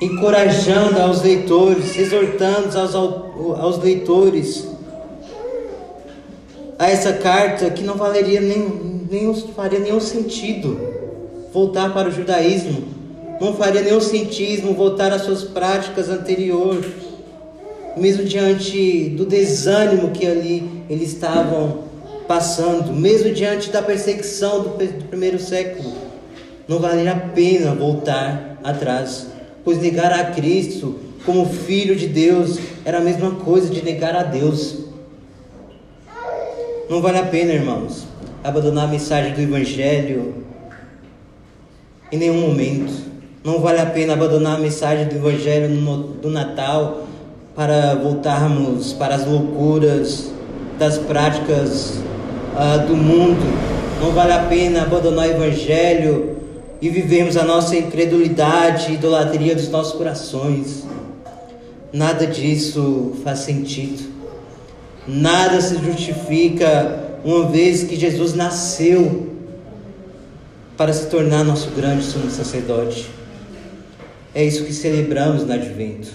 encorajando 0.00 1.00
aos 1.00 1.22
leitores, 1.22 1.96
exortando 1.96 2.78
aos, 2.78 2.94
aos 2.94 3.78
leitores 3.78 4.68
a 6.78 6.90
essa 6.90 7.12
carta 7.14 7.70
que 7.70 7.82
não 7.82 7.94
valeria 7.94 8.40
nem, 8.40 8.68
nem 9.10 9.34
faria 9.54 9.78
nenhum 9.78 10.00
sentido 10.00 10.78
voltar 11.52 11.94
para 11.94 12.08
o 12.08 12.12
judaísmo, 12.12 12.82
não 13.40 13.54
faria 13.54 13.80
nenhum 13.80 14.00
sentido 14.00 14.74
voltar 14.74 15.12
às 15.12 15.22
suas 15.22 15.44
práticas 15.44 16.08
anteriores, 16.08 16.92
mesmo 17.96 18.24
diante 18.24 19.10
do 19.10 19.24
desânimo 19.24 20.10
que 20.10 20.26
ali 20.26 20.84
eles 20.90 21.12
estavam 21.12 21.83
passando, 22.26 22.92
mesmo 22.92 23.32
diante 23.32 23.70
da 23.70 23.82
perseguição 23.82 24.62
do, 24.62 24.70
primeiro 25.08 25.38
século, 25.38 25.92
não 26.66 26.78
valeria 26.78 27.12
a 27.12 27.16
pena 27.16 27.74
voltar 27.74 28.58
atrás 28.64 29.34
pois 29.64 29.78
negar 29.78 30.12
a 30.12 30.24
Cristo 30.26 30.96
como 31.24 31.46
Filho 31.46 31.96
de 31.96 32.06
Deus 32.06 32.58
era 32.84 32.98
a 32.98 33.00
mesma 33.00 33.30
coisa 33.30 33.72
de 33.72 33.82
negar 33.82 34.14
a 34.14 34.22
Deus. 34.22 34.84
Não 36.88 37.00
vale 37.00 37.18
a 37.18 37.24
pena, 37.24 37.54
irmãos, 37.54 38.06
abandonar 38.44 38.84
a 38.84 38.88
mensagem 38.88 39.32
do 39.32 39.40
Evangelho 39.40 40.44
em 42.12 42.18
nenhum 42.18 42.42
momento. 42.42 42.92
Não 43.42 43.60
vale 43.60 43.80
a 43.80 43.86
pena 43.86 44.12
abandonar 44.12 44.56
a 44.56 44.60
mensagem 44.60 45.06
do 45.06 45.16
Evangelho 45.16 45.68
no, 45.70 46.02
do 46.02 46.28
Natal 46.28 47.06
para 47.56 47.94
voltarmos 47.94 48.92
para 48.92 49.14
as 49.14 49.26
loucuras 49.26 50.30
das 50.78 50.98
práticas 50.98 52.02
uh, 52.54 52.86
do 52.86 52.96
mundo. 52.96 53.44
Não 54.00 54.12
vale 54.12 54.32
a 54.32 54.44
pena 54.44 54.82
abandonar 54.82 55.28
o 55.28 55.30
Evangelho 55.30 56.36
e 56.80 56.88
vivemos 56.88 57.36
a 57.36 57.44
nossa 57.44 57.76
incredulidade 57.76 58.92
e 58.92 58.94
idolatria 58.94 59.54
dos 59.54 59.68
nossos 59.68 59.94
corações. 59.94 60.84
Nada 61.92 62.26
disso 62.26 63.14
faz 63.22 63.40
sentido. 63.40 64.12
Nada 65.06 65.60
se 65.60 65.76
justifica 65.78 67.04
uma 67.24 67.46
vez 67.46 67.84
que 67.84 67.96
Jesus 67.96 68.34
nasceu 68.34 69.32
para 70.76 70.92
se 70.92 71.06
tornar 71.06 71.44
nosso 71.44 71.70
grande 71.70 72.04
sumo 72.04 72.30
sacerdote. 72.30 73.08
É 74.34 74.44
isso 74.44 74.64
que 74.64 74.72
celebramos 74.72 75.44
no 75.44 75.52
Advento. 75.52 76.08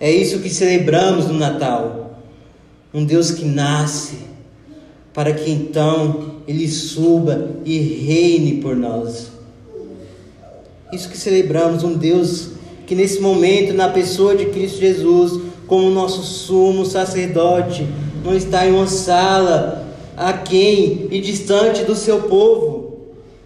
É 0.00 0.10
isso 0.10 0.38
que 0.38 0.48
celebramos 0.48 1.26
no 1.26 1.34
Natal. 1.34 2.22
Um 2.92 3.04
Deus 3.04 3.30
que 3.30 3.44
nasce 3.44 4.18
para 5.16 5.32
que 5.32 5.50
então 5.50 6.36
ele 6.46 6.68
suba 6.68 7.52
e 7.64 7.78
reine 7.78 8.60
por 8.60 8.76
nós. 8.76 9.28
Isso 10.92 11.08
que 11.08 11.16
celebramos, 11.16 11.82
um 11.82 11.94
Deus 11.94 12.50
que 12.86 12.94
nesse 12.94 13.18
momento, 13.18 13.72
na 13.72 13.88
pessoa 13.88 14.36
de 14.36 14.44
Cristo 14.46 14.78
Jesus, 14.78 15.40
como 15.66 15.90
nosso 15.90 16.22
sumo 16.22 16.84
sacerdote, 16.84 17.88
não 18.22 18.36
está 18.36 18.66
em 18.66 18.72
uma 18.72 18.86
sala 18.86 19.88
aquém 20.14 21.08
e 21.10 21.18
distante 21.18 21.82
do 21.82 21.96
seu 21.96 22.24
povo, 22.24 22.98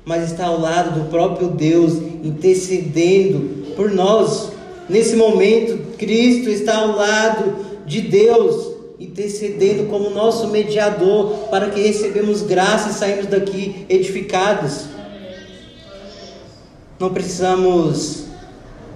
mas 0.05 0.25
está 0.25 0.47
ao 0.47 0.61
lado 0.61 0.99
do 0.99 1.09
próprio 1.09 1.49
Deus, 1.49 1.95
intercedendo 2.25 3.75
por 3.77 3.93
nós. 3.93 4.51
Nesse 4.89 5.15
momento, 5.15 5.97
Cristo 5.97 6.51
está 6.51 6.79
ao 6.79 6.97
lado 6.97 7.55
de 7.87 8.01
Deus, 8.01 8.70
intercedendo 9.01 9.89
como 9.89 10.11
nosso 10.11 10.49
mediador, 10.49 11.49
para 11.51 11.71
que 11.71 11.81
recebemos 11.81 12.43
graça 12.43 12.91
e 12.91 12.93
saímos 12.93 13.27
daqui 13.27 13.87
edificados. 13.89 14.85
Não 16.99 17.09
precisamos 17.09 18.25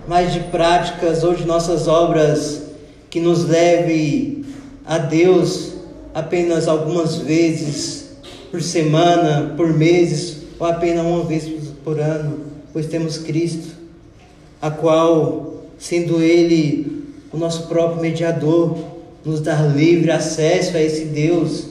mais 0.07 0.35
de 0.35 0.41
práticas 0.41 1.25
ou 1.25 1.35
de 1.35 1.47
nossas 1.47 1.89
obras 1.89 2.63
que 3.09 3.19
nos 3.19 3.47
leve 3.47 4.45
a 4.85 4.99
Deus 4.99 5.73
apenas 6.13 6.69
algumas 6.69 7.17
vezes 7.17 8.11
por 8.51 8.63
semana, 8.63 9.55
por 9.57 9.73
meses 9.73 10.43
ou 10.61 10.67
apenas 10.67 11.07
uma 11.07 11.25
vez 11.25 11.51
por 11.83 11.99
ano, 11.99 12.41
pois 12.75 12.87
temos 12.87 13.17
Cristo, 13.17 13.75
a 14.61 14.71
qual, 14.71 15.65
sendo 15.79 16.21
Ele 16.21 17.05
o 17.33 17.39
nosso 17.39 17.67
próprio 17.69 18.03
mediador, 18.03 18.94
nos 19.25 19.41
dá 19.41 19.63
livre 19.63 20.11
acesso 20.11 20.77
a 20.77 20.83
esse 20.83 21.07
Deus. 21.07 21.67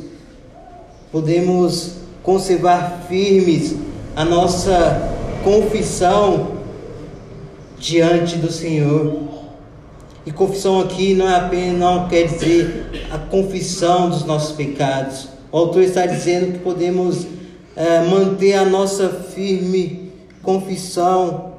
Podemos 1.11 1.97
conservar 2.23 3.05
firmes 3.07 3.75
a 4.15 4.25
nossa 4.25 5.11
confissão 5.43 6.57
diante 7.77 8.37
do 8.37 8.51
Senhor. 8.51 9.21
E 10.25 10.31
confissão 10.31 10.79
aqui 10.79 11.13
não 11.13 11.29
é 11.29 11.35
apenas 11.35 11.77
não 11.77 12.07
quer 12.07 12.27
dizer 12.27 13.07
a 13.11 13.17
confissão 13.17 14.09
dos 14.09 14.23
nossos 14.23 14.55
pecados. 14.55 15.27
O 15.51 15.57
autor 15.57 15.83
está 15.83 16.05
dizendo 16.05 16.53
que 16.53 16.59
podemos 16.59 17.27
é, 17.75 18.01
manter 18.01 18.53
a 18.53 18.65
nossa 18.65 19.09
firme 19.09 20.11
confissão 20.41 21.53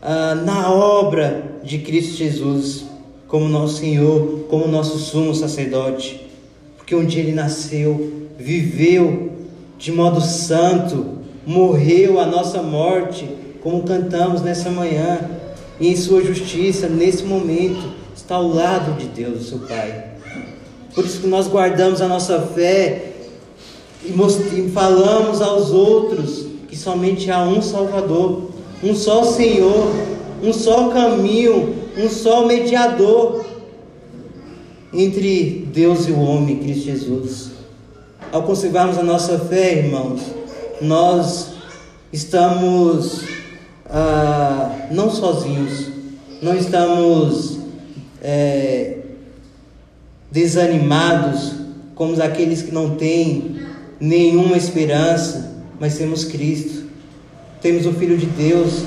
é, 0.00 0.34
na 0.34 0.72
obra 0.72 1.58
de 1.64 1.78
Cristo 1.78 2.16
Jesus, 2.16 2.84
como 3.28 3.48
nosso 3.48 3.78
Senhor, 3.78 4.46
como 4.48 4.68
nosso 4.68 4.98
sumo 4.98 5.34
sacerdote. 5.34 6.26
Porque 6.76 6.94
um 6.94 7.04
dia 7.04 7.22
ele 7.22 7.32
nasceu, 7.32 8.28
viveu 8.38 9.32
de 9.78 9.92
modo 9.92 10.20
santo, 10.20 11.16
morreu 11.46 12.18
a 12.20 12.26
nossa 12.26 12.62
morte, 12.62 13.28
como 13.62 13.82
cantamos 13.82 14.42
nessa 14.42 14.70
manhã, 14.70 15.18
e 15.78 15.88
em 15.88 15.96
sua 15.96 16.22
justiça, 16.22 16.88
nesse 16.88 17.24
momento, 17.24 17.92
está 18.14 18.36
ao 18.36 18.48
lado 18.48 18.98
de 18.98 19.06
Deus, 19.06 19.48
seu 19.48 19.58
Pai. 19.58 20.04
Por 20.94 21.04
isso 21.04 21.20
que 21.20 21.26
nós 21.26 21.46
guardamos 21.46 22.00
a 22.00 22.08
nossa 22.08 22.40
fé 22.40 23.12
e 24.04 24.70
falamos 24.72 25.42
aos 25.42 25.70
outros 25.70 26.46
que 26.68 26.76
somente 26.76 27.30
há 27.30 27.42
um 27.42 27.60
Salvador, 27.60 28.50
um 28.82 28.94
só 28.94 29.24
Senhor, 29.24 29.90
um 30.42 30.52
só 30.52 30.88
caminho, 30.88 31.74
um 31.96 32.08
só 32.10 32.46
mediador 32.46 33.44
entre 34.92 35.68
Deus 35.72 36.06
e 36.06 36.12
o 36.12 36.20
homem, 36.20 36.58
Cristo 36.58 36.84
Jesus. 36.84 37.50
Ao 38.30 38.42
conservarmos 38.42 38.98
a 38.98 39.02
nossa 39.02 39.38
fé, 39.38 39.78
irmãos, 39.78 40.20
nós 40.80 41.52
estamos 42.12 43.22
ah, 43.86 44.88
não 44.90 45.10
sozinhos, 45.10 45.88
não 46.42 46.54
estamos 46.54 47.58
é, 48.22 48.98
desanimados 50.30 51.52
como 51.94 52.20
aqueles 52.20 52.62
que 52.62 52.72
não 52.72 52.96
têm 52.96 53.56
nenhuma 53.98 54.56
esperança, 54.56 55.54
mas 55.80 55.96
temos 55.96 56.24
Cristo. 56.24 56.84
Temos 57.62 57.86
o 57.86 57.92
Filho 57.92 58.18
de 58.18 58.26
Deus, 58.26 58.82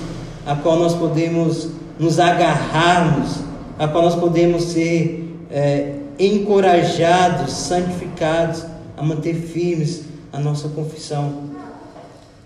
a 0.45 0.55
qual 0.55 0.77
nós 0.77 0.93
podemos 0.93 1.78
nos 1.99 2.17
agarrarmos, 2.17 3.41
a 3.77 3.87
qual 3.87 4.05
nós 4.05 4.15
podemos 4.15 4.63
ser 4.63 5.35
é, 5.51 5.95
encorajados, 6.17 7.51
santificados 7.51 8.63
a 8.95 9.03
manter 9.03 9.35
firmes 9.35 10.03
a 10.31 10.39
nossa 10.39 10.69
confissão. 10.69 11.49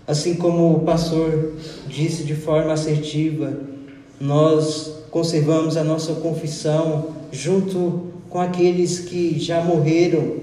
Assim 0.06 0.34
como 0.34 0.74
o 0.74 0.80
pastor 0.80 1.54
disse 1.86 2.24
de 2.24 2.34
forma 2.34 2.72
assertiva, 2.72 3.52
nós 4.20 4.92
conservamos 5.10 5.76
a 5.76 5.84
nossa 5.84 6.14
confissão 6.14 7.10
junto 7.32 8.12
com 8.28 8.40
aqueles 8.40 8.98
que 8.98 9.38
já 9.38 9.62
morreram 9.62 10.38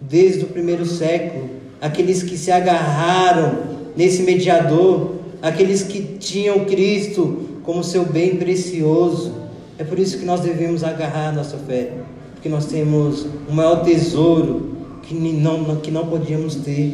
desde 0.00 0.44
o 0.44 0.48
primeiro 0.48 0.84
século, 0.84 1.48
aqueles 1.80 2.22
que 2.22 2.36
se 2.36 2.50
agarraram 2.50 3.58
nesse 3.96 4.22
mediador, 4.22 5.14
aqueles 5.40 5.82
que 5.82 6.00
tinham 6.18 6.64
Cristo 6.64 7.47
como 7.68 7.84
seu 7.84 8.06
bem 8.06 8.36
precioso. 8.36 9.30
É 9.76 9.84
por 9.84 9.98
isso 9.98 10.18
que 10.18 10.24
nós 10.24 10.40
devemos 10.40 10.82
agarrar 10.82 11.28
a 11.28 11.32
nossa 11.32 11.58
fé, 11.58 11.98
porque 12.32 12.48
nós 12.48 12.64
temos 12.64 13.26
o 13.46 13.52
maior 13.52 13.84
tesouro 13.84 14.74
que 15.02 15.12
não, 15.12 15.76
que 15.76 15.90
não 15.90 16.06
podíamos 16.06 16.54
ter 16.54 16.88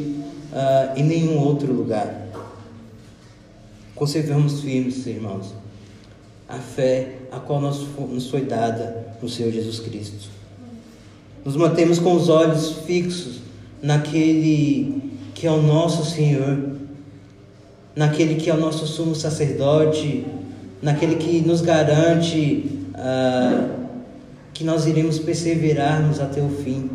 uh, 0.52 0.99
em 0.99 1.04
nenhum 1.04 1.38
outro 1.38 1.73
lugar. 1.73 2.26
Conservamos 3.95 4.62
firmes, 4.62 5.07
irmãos, 5.07 5.54
a 6.49 6.59
fé 6.59 7.19
a 7.31 7.38
qual 7.38 7.61
nos 7.61 8.28
foi 8.28 8.40
dada 8.40 9.14
no 9.23 9.28
Senhor 9.28 9.52
Jesus 9.52 9.78
Cristo. 9.78 10.28
Nos 11.45 11.54
mantemos 11.54 12.00
com 12.00 12.14
os 12.14 12.28
olhos 12.28 12.78
fixos 12.85 13.43
naquele 13.81 15.12
que 15.37 15.47
é 15.47 15.52
o 15.52 15.62
nosso 15.62 16.04
Senhor, 16.04 16.71
naquele 17.95 18.35
que 18.35 18.50
é 18.50 18.54
o 18.54 18.59
nosso 18.59 18.88
sumo 18.88 19.14
sacerdote, 19.14 20.26
naquele 20.84 21.16
que 21.16 21.40
nos 21.40 21.62
garante 21.62 22.86
ah, 22.94 23.68
que 24.52 24.62
nós 24.62 24.86
iremos 24.86 25.18
perseverarmos 25.18 26.20
até 26.20 26.42
o 26.42 26.48
fim. 26.50 26.90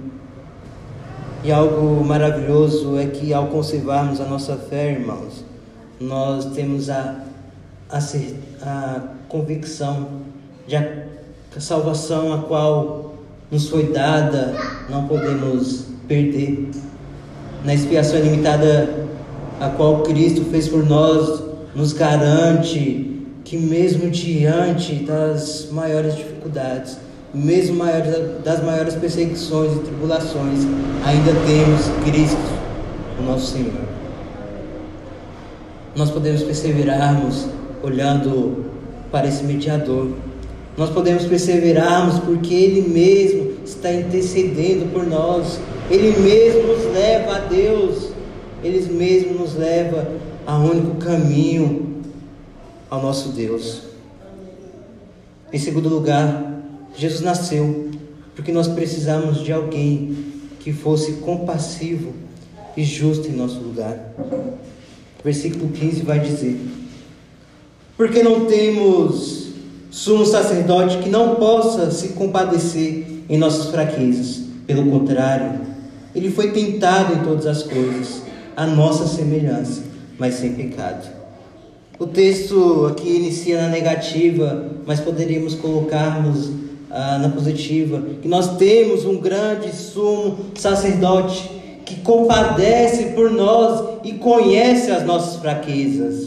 E 1.43 1.51
algo 1.51 2.03
maravilhoso 2.05 2.99
é 2.99 3.07
que 3.07 3.33
ao 3.33 3.47
conservarmos 3.47 4.21
a 4.21 4.25
nossa 4.25 4.55
fé, 4.55 4.91
irmãos, 4.91 5.43
nós 5.99 6.45
temos 6.53 6.89
a, 6.89 7.23
a, 7.89 7.99
a 8.61 9.01
convicção 9.27 10.07
de 10.67 10.75
a, 10.75 10.87
a 11.55 11.59
salvação 11.59 12.31
a 12.31 12.43
qual 12.43 13.15
nos 13.49 13.69
foi 13.69 13.91
dada, 13.91 14.55
não 14.87 15.07
podemos 15.07 15.85
perder. 16.07 16.69
Na 17.65 17.73
expiação 17.73 18.19
ilimitada 18.19 19.07
a 19.59 19.69
qual 19.69 20.03
Cristo 20.03 20.45
fez 20.51 20.67
por 20.67 20.85
nós, 20.85 21.41
nos 21.73 21.91
garante 21.91 23.08
que 23.49 23.57
mesmo 23.57 24.11
diante 24.11 24.93
das 24.93 25.69
maiores 25.71 26.15
dificuldades, 26.15 26.99
mesmo 27.33 27.83
das 28.43 28.63
maiores 28.63 28.93
perseguições 28.93 29.75
e 29.75 29.79
tribulações, 29.79 30.59
ainda 31.03 31.31
temos 31.47 31.87
Cristo, 32.05 32.37
o 33.19 33.23
nosso 33.23 33.47
Senhor. 33.47 33.73
Nós 35.95 36.11
podemos 36.11 36.43
perseverarmos 36.43 37.47
olhando 37.81 38.65
para 39.11 39.27
esse 39.27 39.43
mediador. 39.43 40.11
Nós 40.77 40.91
podemos 40.91 41.25
perseverarmos 41.25 42.19
porque 42.19 42.53
Ele 42.53 42.87
mesmo 42.87 43.53
está 43.65 43.91
intercedendo 43.91 44.93
por 44.93 45.07
nós. 45.07 45.59
Ele 45.89 46.15
mesmo 46.19 46.67
nos 46.67 46.93
leva 46.93 47.37
a 47.37 47.39
Deus. 47.39 48.09
Ele 48.63 48.93
mesmo 48.93 49.39
nos 49.39 49.55
leva 49.55 50.07
ao 50.45 50.61
único 50.61 50.97
caminho 50.97 51.88
ao 52.89 53.01
nosso 53.01 53.29
Deus. 53.29 53.81
Em 55.51 55.59
segundo 55.59 55.89
lugar, 55.89 56.61
Jesus 56.95 57.21
nasceu 57.21 57.89
porque 58.35 58.51
nós 58.51 58.67
precisamos 58.67 59.43
de 59.43 59.51
alguém 59.51 60.15
que 60.59 60.71
fosse 60.71 61.13
compassivo 61.13 62.13
e 62.75 62.83
justo 62.83 63.27
em 63.27 63.33
nosso 63.33 63.59
lugar. 63.59 64.13
Versículo 65.23 65.69
15 65.69 66.03
vai 66.03 66.19
dizer: 66.19 66.59
Porque 67.97 68.23
não 68.23 68.45
temos 68.45 69.49
sumo 69.91 70.25
sacerdote 70.25 70.99
que 70.99 71.09
não 71.09 71.35
possa 71.35 71.91
se 71.91 72.09
compadecer 72.09 73.05
em 73.27 73.37
nossas 73.37 73.71
fraquezas. 73.71 74.43
Pelo 74.65 74.89
contrário, 74.89 75.61
ele 76.15 76.31
foi 76.31 76.51
tentado 76.51 77.15
em 77.15 77.23
todas 77.23 77.45
as 77.45 77.63
coisas, 77.63 78.21
a 78.55 78.65
nossa 78.65 79.07
semelhança, 79.07 79.81
mas 80.17 80.35
sem 80.35 80.53
pecado. 80.53 81.18
O 81.99 82.07
texto 82.07 82.85
aqui 82.85 83.09
inicia 83.09 83.61
na 83.61 83.67
negativa, 83.67 84.69
mas 84.85 85.01
poderíamos 85.01 85.53
colocarmos 85.55 86.49
ah, 86.89 87.17
na 87.17 87.27
positiva, 87.27 88.01
que 88.21 88.27
nós 88.27 88.55
temos 88.55 89.03
um 89.03 89.17
grande 89.17 89.75
sumo 89.75 90.37
sacerdote 90.55 91.51
que 91.85 91.97
compadece 91.97 93.07
por 93.07 93.29
nós 93.29 93.99
e 94.05 94.13
conhece 94.13 94.89
as 94.89 95.05
nossas 95.05 95.41
fraquezas. 95.41 96.25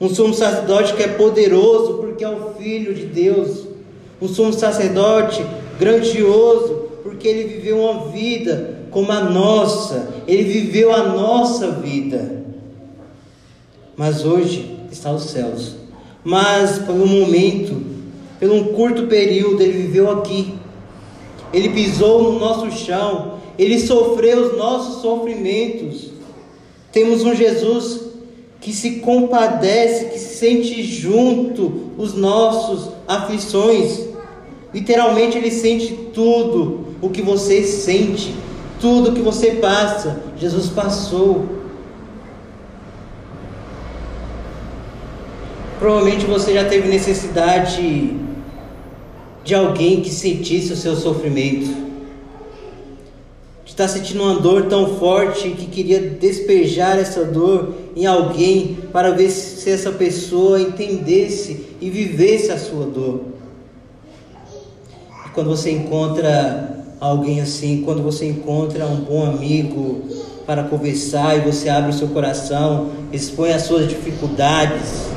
Um 0.00 0.08
sumo 0.08 0.34
sacerdote 0.34 0.94
que 0.94 1.04
é 1.04 1.08
poderoso 1.08 1.98
porque 1.98 2.24
é 2.24 2.28
o 2.28 2.54
Filho 2.58 2.92
de 2.92 3.06
Deus. 3.06 3.68
Um 4.20 4.26
sumo 4.26 4.52
sacerdote 4.52 5.46
grandioso 5.78 6.88
porque 7.04 7.28
ele 7.28 7.54
viveu 7.54 7.78
uma 7.78 8.06
vida 8.08 8.80
como 8.90 9.12
a 9.12 9.20
nossa. 9.20 10.08
Ele 10.26 10.42
viveu 10.42 10.92
a 10.92 11.04
nossa 11.04 11.70
vida 11.70 12.43
mas 13.96 14.24
hoje 14.24 14.78
está 14.90 15.10
aos 15.10 15.24
céus. 15.24 15.74
Mas 16.24 16.78
por 16.78 16.94
um 16.94 17.06
momento, 17.06 17.80
por 18.40 18.50
um 18.50 18.72
curto 18.72 19.06
período, 19.06 19.62
ele 19.62 19.82
viveu 19.82 20.10
aqui. 20.10 20.54
Ele 21.52 21.68
pisou 21.68 22.32
no 22.32 22.38
nosso 22.38 22.70
chão, 22.72 23.34
ele 23.58 23.78
sofreu 23.78 24.46
os 24.46 24.58
nossos 24.58 25.02
sofrimentos. 25.02 26.10
Temos 26.90 27.22
um 27.22 27.34
Jesus 27.34 28.00
que 28.60 28.72
se 28.72 28.92
compadece, 29.00 30.06
que 30.06 30.18
se 30.18 30.36
sente 30.36 30.82
junto 30.82 31.90
os 31.98 32.14
nossos 32.14 32.90
aflições. 33.06 34.00
Literalmente 34.72 35.36
ele 35.36 35.50
sente 35.50 35.94
tudo 36.12 36.86
o 37.00 37.10
que 37.10 37.20
você 37.20 37.62
sente, 37.62 38.34
tudo 38.80 39.10
o 39.10 39.12
que 39.12 39.20
você 39.20 39.52
passa. 39.52 40.22
Jesus 40.38 40.68
passou. 40.68 41.53
Provavelmente 45.84 46.24
você 46.24 46.54
já 46.54 46.64
teve 46.64 46.88
necessidade 46.88 48.16
de 49.44 49.54
alguém 49.54 50.00
que 50.00 50.08
sentisse 50.08 50.72
o 50.72 50.76
seu 50.76 50.96
sofrimento, 50.96 51.66
de 53.66 53.70
estar 53.70 53.86
sentindo 53.86 54.22
uma 54.22 54.36
dor 54.36 54.64
tão 54.64 54.96
forte 54.96 55.50
que 55.50 55.66
queria 55.66 56.00
despejar 56.00 56.98
essa 56.98 57.22
dor 57.26 57.74
em 57.94 58.06
alguém 58.06 58.78
para 58.94 59.10
ver 59.10 59.28
se 59.28 59.68
essa 59.68 59.92
pessoa 59.92 60.58
entendesse 60.58 61.66
e 61.82 61.90
vivesse 61.90 62.50
a 62.50 62.56
sua 62.56 62.86
dor. 62.86 63.20
E 65.26 65.28
quando 65.34 65.50
você 65.50 65.70
encontra 65.70 66.82
alguém 66.98 67.42
assim, 67.42 67.82
quando 67.84 68.02
você 68.02 68.24
encontra 68.24 68.86
um 68.86 69.00
bom 69.04 69.26
amigo 69.26 70.00
para 70.46 70.62
conversar 70.62 71.36
e 71.36 71.40
você 71.40 71.68
abre 71.68 71.90
o 71.90 71.94
seu 71.94 72.08
coração, 72.08 72.88
expõe 73.12 73.52
as 73.52 73.64
suas 73.64 73.86
dificuldades, 73.86 75.12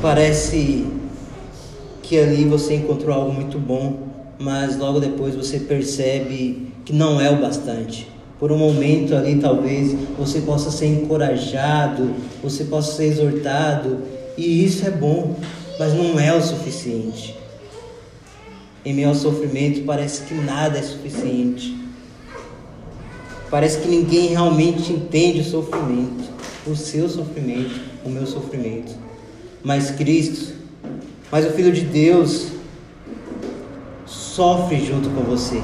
Parece 0.00 0.86
que 2.04 2.16
ali 2.20 2.44
você 2.44 2.76
encontrou 2.76 3.12
algo 3.12 3.32
muito 3.32 3.58
bom, 3.58 3.98
mas 4.38 4.78
logo 4.78 5.00
depois 5.00 5.34
você 5.34 5.58
percebe 5.58 6.68
que 6.84 6.92
não 6.92 7.20
é 7.20 7.28
o 7.28 7.40
bastante. 7.40 8.08
Por 8.38 8.52
um 8.52 8.56
momento 8.56 9.16
ali, 9.16 9.40
talvez 9.40 9.96
você 10.16 10.40
possa 10.42 10.70
ser 10.70 10.86
encorajado, 10.86 12.14
você 12.40 12.64
possa 12.64 12.92
ser 12.92 13.06
exortado, 13.06 13.98
e 14.36 14.64
isso 14.64 14.86
é 14.86 14.90
bom, 14.90 15.34
mas 15.80 15.92
não 15.92 16.20
é 16.20 16.32
o 16.32 16.40
suficiente. 16.40 17.36
Em 18.84 18.94
meio 18.94 19.08
ao 19.08 19.16
sofrimento, 19.16 19.82
parece 19.84 20.22
que 20.22 20.34
nada 20.34 20.78
é 20.78 20.82
suficiente. 20.82 21.76
Parece 23.50 23.80
que 23.80 23.88
ninguém 23.88 24.28
realmente 24.28 24.92
entende 24.92 25.40
o 25.40 25.44
sofrimento, 25.44 26.30
o 26.68 26.76
seu 26.76 27.08
sofrimento, 27.08 27.80
o 28.04 28.08
meu 28.08 28.28
sofrimento 28.28 29.07
mas 29.62 29.90
Cristo, 29.90 30.54
mas 31.30 31.46
o 31.46 31.50
Filho 31.50 31.72
de 31.72 31.82
Deus 31.82 32.48
sofre 34.06 34.84
junto 34.84 35.10
com 35.10 35.22
você. 35.22 35.62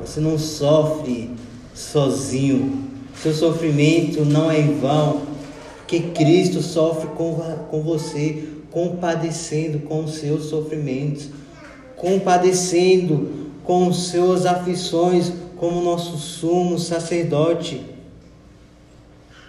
Você 0.00 0.20
não 0.20 0.38
sofre 0.38 1.30
sozinho. 1.74 2.90
Seu 3.14 3.32
sofrimento 3.32 4.24
não 4.24 4.50
é 4.50 4.58
em 4.60 4.78
vão, 4.78 5.22
porque 5.78 6.00
Cristo 6.00 6.60
sofre 6.60 7.08
com, 7.10 7.34
com 7.70 7.82
você, 7.82 8.48
compadecendo 8.70 9.80
com 9.80 10.04
os 10.04 10.14
seus 10.14 10.46
sofrimentos, 10.46 11.28
compadecendo 11.96 13.50
com 13.62 13.86
os 13.86 14.08
seus 14.08 14.44
aflições, 14.44 15.32
como 15.56 15.80
nosso 15.82 16.16
sumo 16.16 16.78
sacerdote, 16.78 17.80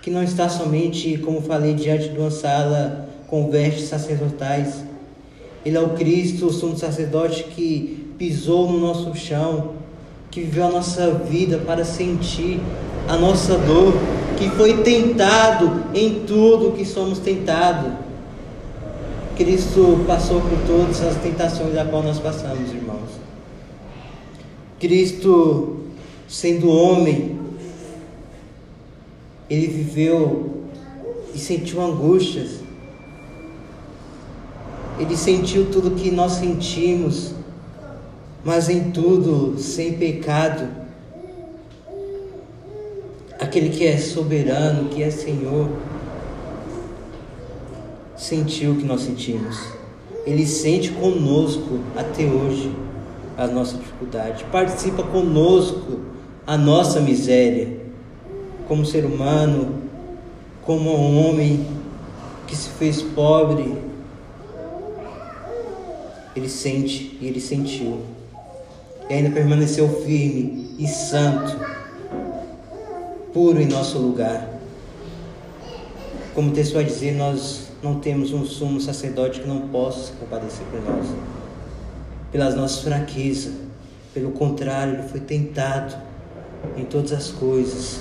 que 0.03 0.11
não 0.11 0.21
está 0.21 0.47
somente, 0.47 1.17
como 1.17 1.41
falei, 1.41 1.73
diante 1.73 2.09
de 2.09 2.19
uma 2.19 2.29
sala 2.29 3.09
com 3.33 3.49
vestes 3.49 3.85
sacerdotais. 3.85 4.83
Ele 5.65 5.75
é 5.75 5.81
o 5.81 5.95
Cristo, 5.95 6.45
o 6.45 6.53
sumo 6.53 6.77
sacerdote 6.77 7.45
que 7.45 8.13
pisou 8.15 8.71
no 8.71 8.79
nosso 8.79 9.15
chão, 9.15 9.71
que 10.29 10.41
viveu 10.41 10.65
a 10.67 10.69
nossa 10.69 11.09
vida 11.09 11.57
para 11.57 11.83
sentir 11.83 12.59
a 13.07 13.17
nossa 13.17 13.57
dor, 13.57 13.95
que 14.37 14.47
foi 14.51 14.83
tentado 14.83 15.83
em 15.95 16.25
tudo 16.27 16.73
que 16.73 16.85
somos 16.85 17.17
tentados. 17.17 17.93
Cristo 19.35 20.03
passou 20.05 20.39
por 20.39 20.59
todas 20.67 21.01
as 21.01 21.15
tentações 21.15 21.73
da 21.73 21.85
qual 21.85 22.03
nós 22.03 22.19
passamos, 22.19 22.71
irmãos. 22.71 23.09
Cristo 24.79 25.77
sendo 26.27 26.69
homem, 26.69 27.39
ele 29.49 29.65
viveu 29.65 30.67
e 31.33 31.39
sentiu 31.39 31.81
angústias. 31.81 32.62
Ele 35.03 35.17
sentiu 35.17 35.69
tudo 35.69 35.91
que 35.91 36.09
nós 36.09 36.31
sentimos, 36.31 37.33
mas 38.41 38.69
em 38.69 38.89
tudo 38.89 39.59
sem 39.59 39.97
pecado. 39.97 40.65
Aquele 43.37 43.67
que 43.67 43.85
é 43.85 43.97
soberano, 43.97 44.87
que 44.87 45.03
é 45.03 45.11
Senhor, 45.11 45.67
sentiu 48.15 48.71
o 48.71 48.75
que 48.77 48.85
nós 48.85 49.01
sentimos. 49.01 49.73
Ele 50.25 50.47
sente 50.47 50.91
conosco 50.91 51.81
até 51.97 52.23
hoje 52.23 52.73
a 53.37 53.45
nossa 53.45 53.75
dificuldade, 53.75 54.45
participa 54.53 55.03
conosco 55.03 55.99
a 56.47 56.57
nossa 56.57 57.01
miséria, 57.01 57.77
como 58.69 58.85
ser 58.85 59.03
humano, 59.03 59.81
como 60.61 60.95
um 60.95 61.27
homem 61.27 61.67
que 62.47 62.55
se 62.55 62.69
fez 62.69 63.01
pobre. 63.01 63.91
Ele 66.35 66.49
sente 66.49 67.17
e 67.21 67.27
ele 67.27 67.39
sentiu, 67.39 68.01
e 69.09 69.13
ainda 69.13 69.29
permaneceu 69.29 69.87
firme 70.03 70.75
e 70.79 70.87
santo, 70.87 71.57
puro 73.31 73.61
em 73.61 73.67
nosso 73.67 73.99
lugar. 73.99 74.49
Como 76.33 76.49
o 76.49 76.53
texto 76.53 76.73
vai 76.73 76.83
dizer, 76.83 77.13
nós 77.13 77.67
não 77.83 77.99
temos 77.99 78.33
um 78.33 78.45
sumo 78.45 78.81
sacerdote 78.81 79.41
que 79.41 79.47
não 79.47 79.67
possa 79.67 80.13
compadecer 80.13 80.65
por 80.71 80.81
nós, 80.81 81.05
pelas 82.31 82.55
nossas 82.55 82.83
fraquezas. 82.83 83.53
Pelo 84.13 84.31
contrário, 84.31 84.93
ele 84.93 85.07
foi 85.07 85.19
tentado 85.19 85.95
em 86.77 86.85
todas 86.85 87.11
as 87.11 87.29
coisas, 87.29 87.99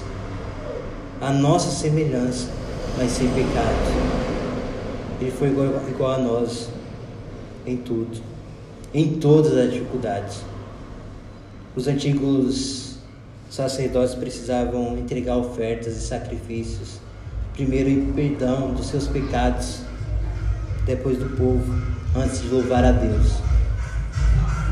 a 1.21 1.31
nossa 1.31 1.71
semelhança, 1.71 2.49
mas 2.97 3.11
sem 3.11 3.29
pecado. 3.29 4.23
Ele 5.21 5.31
foi 5.31 5.49
igual, 5.49 5.69
igual 5.89 6.13
a 6.13 6.19
nós 6.19 6.69
em 7.67 7.77
tudo, 7.77 8.21
em 8.93 9.15
todas 9.19 9.57
as 9.57 9.73
dificuldades. 9.73 10.43
Os 11.75 11.89
antigos 11.89 12.97
sacerdotes 13.49 14.15
precisavam 14.15 14.97
entregar 14.99 15.37
ofertas 15.37 15.97
e 15.97 16.01
sacrifícios, 16.01 17.01
primeiro 17.53 17.89
em 17.89 18.13
perdão 18.13 18.73
dos 18.73 18.87
seus 18.87 19.07
pecados, 19.07 19.81
depois 20.85 21.19
do 21.19 21.37
povo, 21.37 21.73
antes 22.17 22.43
de 22.43 22.49
louvar 22.49 22.85
a 22.85 22.93
Deus. 22.93 23.33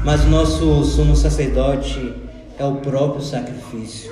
Mas 0.05 0.25
o 0.25 0.29
nosso 0.29 0.83
sumo 0.85 1.15
sacerdote 1.15 2.15
é 2.59 2.65
o 2.65 2.77
próprio 2.77 3.23
sacrifício. 3.23 4.11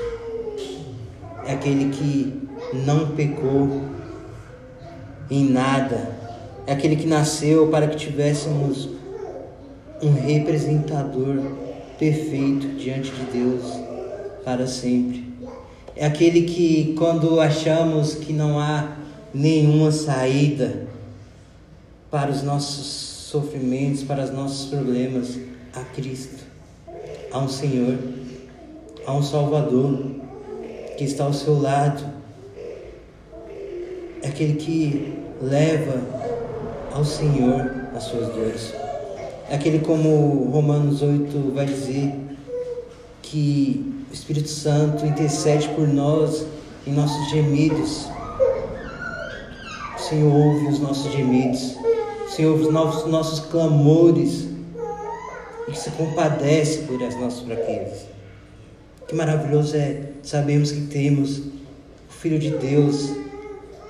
É 1.46 1.52
aquele 1.52 1.90
que 1.90 2.48
não 2.74 3.08
pecou 3.08 3.84
em 5.30 5.50
nada. 5.50 6.17
É 6.68 6.72
aquele 6.72 6.94
que 6.94 7.07
nasceu 7.07 7.68
para 7.68 7.88
que 7.88 7.96
tivéssemos 7.96 8.90
um 10.02 10.12
representador 10.12 11.40
perfeito 11.98 12.68
diante 12.76 13.11
de 13.11 13.24
Deus 13.33 13.64
para 14.44 14.66
sempre. 14.66 15.24
É 15.96 16.07
aquele 16.07 16.42
que, 16.42 16.94
quando 16.96 17.40
achamos 17.40 18.14
que 18.14 18.33
não 18.33 18.61
há 18.61 18.98
nenhuma 19.35 19.90
saída 19.90 20.87
para 22.11 22.31
os 22.31 22.42
nossos 22.42 22.87
sofrimentos, 23.31 24.04
para 24.04 24.22
os 24.22 24.31
nossos 24.31 24.68
problemas, 24.68 25.38
há 25.74 25.81
Cristo, 25.81 26.44
há 27.33 27.38
um 27.38 27.48
Senhor 27.48 27.96
Há 29.09 29.14
um 29.14 29.22
Salvador 29.22 30.04
que 30.98 31.04
está 31.04 31.24
ao 31.24 31.33
seu 31.33 31.59
lado. 31.59 32.04
É 34.20 34.28
aquele 34.28 34.57
que 34.57 35.14
leva 35.40 36.38
ao 36.98 37.04
Senhor 37.04 37.70
as 37.94 38.02
suas 38.04 38.26
dores. 38.34 38.74
É 39.48 39.54
aquele 39.54 39.78
como 39.78 40.50
Romanos 40.50 41.00
8 41.00 41.52
vai 41.54 41.64
dizer 41.64 42.12
que 43.22 44.04
o 44.11 44.12
Espírito 44.12 44.48
Santo 44.48 45.06
intercede 45.06 45.68
por 45.68 45.87
nós 45.87 46.44
em 46.84 46.92
nossos 46.92 47.30
gemidos. 47.30 48.08
O 49.96 50.00
Senhor 50.00 50.32
ouve 50.32 50.66
os 50.66 50.80
nossos 50.80 51.12
gemidos. 51.12 51.76
O 52.26 52.30
Senhor 52.30 52.50
ouve 52.50 52.64
os 52.64 52.72
nossos, 52.72 53.08
nossos 53.08 53.40
clamores 53.46 54.48
e 55.68 55.70
que 55.70 55.78
se 55.78 55.90
compadece 55.92 56.78
por 56.78 57.00
as 57.00 57.14
nossas 57.14 57.40
fraquezas. 57.40 58.06
Que 59.06 59.14
maravilhoso 59.14 59.76
é 59.76 60.11
sabermos 60.24 60.72
que 60.72 60.80
temos 60.82 61.38
o 61.38 62.12
Filho 62.20 62.40
de 62.40 62.50
Deus, 62.50 63.12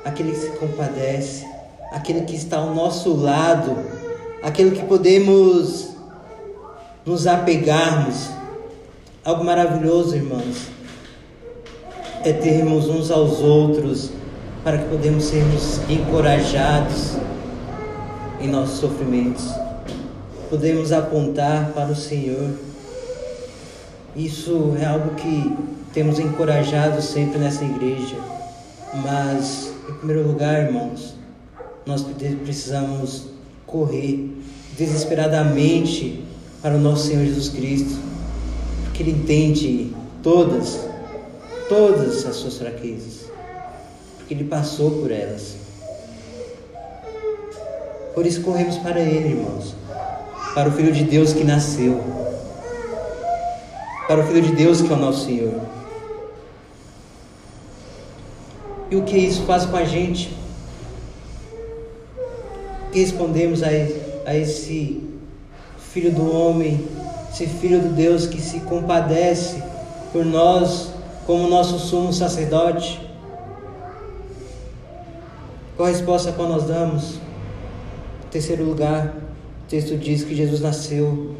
aquele 0.05 0.33
que 0.33 0.38
se 0.38 0.51
compadece, 0.51 1.48
aquele 1.92 2.22
que 2.22 2.35
está 2.35 2.59
ao 2.59 2.74
nosso 2.74 3.14
lado, 3.14 3.77
aquele 4.42 4.72
que 4.72 4.85
podemos 4.85 5.88
nos 7.05 7.27
apegarmos. 7.27 8.31
Algo 9.24 9.44
maravilhoso, 9.44 10.16
irmãos, 10.16 10.68
é 12.24 12.33
termos 12.33 12.88
uns 12.88 13.11
aos 13.11 13.40
outros 13.40 14.11
para 14.64 14.79
que 14.79 14.85
podemos 14.88 15.24
sermos 15.24 15.81
encorajados 15.88 17.16
em 18.40 18.48
nossos 18.48 18.79
sofrimentos. 18.79 19.48
Podemos 20.48 20.92
apontar 20.92 21.72
para 21.72 21.90
o 21.90 21.96
Senhor 21.96 22.51
isso 24.18 24.74
é 24.81 24.85
algo 24.85 25.14
que 25.14 25.57
temos 25.92 26.18
encorajado 26.18 27.01
sempre 27.01 27.38
nessa 27.38 27.64
igreja. 27.64 28.16
Mas, 28.94 29.72
em 29.88 29.94
primeiro 29.94 30.27
lugar, 30.27 30.64
irmãos, 30.66 31.14
nós 31.88 32.05
precisamos 32.44 33.29
correr 33.66 34.31
desesperadamente 34.77 36.22
para 36.61 36.74
o 36.74 36.79
nosso 36.79 37.07
Senhor 37.07 37.24
Jesus 37.24 37.48
Cristo, 37.48 37.98
porque 38.85 39.03
Ele 39.03 39.12
entende 39.12 39.90
todas, 40.22 40.81
todas 41.66 42.27
as 42.27 42.37
suas 42.37 42.59
fraquezas, 42.59 43.31
porque 44.18 44.35
Ele 44.35 44.44
passou 44.44 44.90
por 44.90 45.11
elas. 45.11 45.57
Por 48.14 48.27
isso 48.27 48.42
corremos 48.42 48.77
para 48.77 49.01
Ele, 49.01 49.31
irmãos, 49.31 49.74
para 50.55 50.68
o 50.68 50.72
Filho 50.72 50.92
de 50.92 51.05
Deus 51.05 51.33
que 51.33 51.42
nasceu 51.42 52.18
para 54.07 54.20
o 54.20 54.27
Filho 54.27 54.42
de 54.42 54.53
Deus 54.53 54.83
que 54.83 54.90
é 54.90 54.96
o 54.96 54.98
nosso 54.98 55.27
Senhor. 55.27 55.55
E 58.90 58.96
o 58.96 59.05
que 59.05 59.16
isso 59.16 59.42
faz 59.42 59.64
com 59.66 59.77
a 59.77 59.85
gente? 59.85 60.35
Respondemos 62.99 63.63
a, 63.63 63.69
a 64.27 64.37
esse 64.37 65.01
Filho 65.93 66.13
do 66.13 66.35
homem, 66.35 66.85
esse 67.33 67.47
Filho 67.47 67.81
de 67.81 67.89
Deus 67.91 68.27
que 68.27 68.41
se 68.41 68.61
compadece 68.61 69.63
por 70.13 70.25
nós 70.25 70.91
como 71.25 71.49
nosso 71.49 71.79
sumo 71.79 72.13
sacerdote? 72.13 73.01
Qual 75.77 75.89
a 75.89 75.93
resposta 75.93 76.33
que 76.33 76.43
nós 76.43 76.65
damos? 76.65 77.21
Em 78.27 78.31
terceiro 78.33 78.65
lugar, 78.65 79.15
o 79.65 79.71
texto 79.71 79.97
diz 79.97 80.25
que 80.25 80.35
Jesus 80.35 80.61
nasceu 80.61 81.37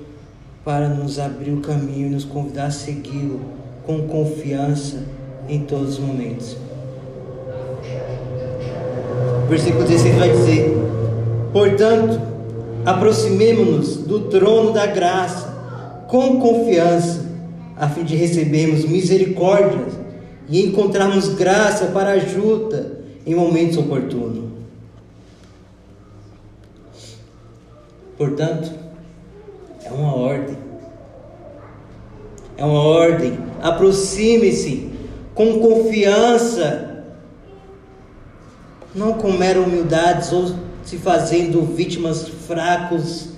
para 0.65 0.89
nos 0.89 1.19
abrir 1.19 1.51
o 1.51 1.61
caminho 1.61 2.07
e 2.07 2.11
nos 2.11 2.25
convidar 2.25 2.67
a 2.67 2.71
segui-lo 2.71 3.41
com 3.85 4.07
confiança 4.07 5.03
em 5.49 5.65
todos 5.65 5.95
os 5.95 5.99
momentos. 5.99 6.57
O 9.45 9.49
versículo 9.49 9.85
16 9.85 10.15
vai 10.17 10.31
dizer: 10.31 10.98
Portanto, 11.53 12.21
aproximemo-nos 12.85 13.99
do 13.99 14.29
trono 14.29 14.73
da 14.73 14.87
graça 14.87 15.57
com 16.09 16.41
confiança, 16.41 17.27
a 17.77 17.89
fim 17.89 18.05
de 18.05 18.17
recebermos 18.17 18.85
misericórdia 18.85 19.87
e 20.49 20.65
encontrarmos 20.67 21.29
graça 21.35 21.87
para 21.87 22.13
ajuda 22.13 22.99
em 23.27 23.35
momentos 23.35 23.77
oportunos. 23.77 24.45
Portanto, 28.17 28.73
é 29.85 29.91
uma 29.93 30.15
ordem. 30.15 30.57
é 32.57 32.65
uma 32.65 32.81
ordem. 32.81 33.39
Aproxime-se 33.63 34.91
com 35.35 35.61
confiança, 35.61 37.05
não 38.95 39.13
com 39.13 39.31
mera 39.33 39.61
humildade 39.61 40.35
ou 40.35 40.68
se 40.89 40.97
fazendo 40.97 41.61
vítimas 41.67 42.29
fracos 42.47 43.29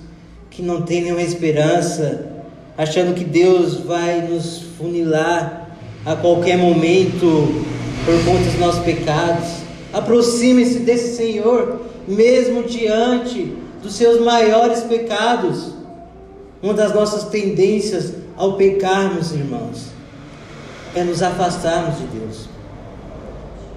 que 0.49 0.61
não 0.61 0.83
têm 0.83 1.01
nenhuma 1.01 1.21
esperança, 1.21 2.29
achando 2.77 3.13
que 3.13 3.25
Deus 3.25 3.81
vai 3.81 4.21
nos 4.21 4.61
funilar 4.77 5.75
a 6.05 6.15
qualquer 6.15 6.57
momento 6.57 7.65
por 8.05 8.23
conta 8.23 8.45
dos 8.45 8.57
nossos 8.57 8.85
pecados. 8.85 9.49
Aproxime-se 9.91 10.79
desse 10.79 11.17
Senhor, 11.17 11.81
mesmo 12.07 12.63
diante 12.63 13.53
dos 13.83 13.95
seus 13.95 14.21
maiores 14.21 14.83
pecados. 14.83 15.73
Uma 16.63 16.73
das 16.73 16.95
nossas 16.95 17.25
tendências 17.25 18.13
ao 18.37 18.53
pecarmos, 18.53 19.33
irmãos, 19.33 19.87
é 20.95 21.03
nos 21.03 21.21
afastarmos 21.21 21.97
de 21.97 22.05
Deus. 22.17 22.50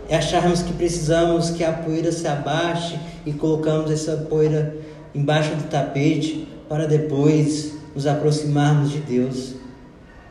É 0.08 0.16
acharmos 0.16 0.62
que 0.62 0.72
precisamos 0.72 1.50
que 1.50 1.64
a 1.64 1.72
poeira 1.72 2.12
se 2.12 2.26
abaixe 2.28 2.98
e 3.24 3.32
colocamos 3.32 3.90
essa 3.90 4.16
poeira 4.28 4.76
embaixo 5.14 5.54
do 5.54 5.68
tapete 5.68 6.46
para 6.68 6.86
depois 6.86 7.74
nos 7.94 8.06
aproximarmos 8.06 8.90
de 8.90 8.98
Deus. 9.00 9.54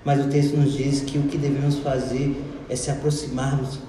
Mas 0.06 0.24
o 0.24 0.30
texto 0.30 0.56
nos 0.58 0.74
diz 0.74 1.02
que 1.02 1.18
o 1.18 1.24
que 1.24 1.38
devemos 1.38 1.80
fazer 1.80 2.36
é 2.70 2.76
se 2.76 2.92
aproximarmos 2.92 3.80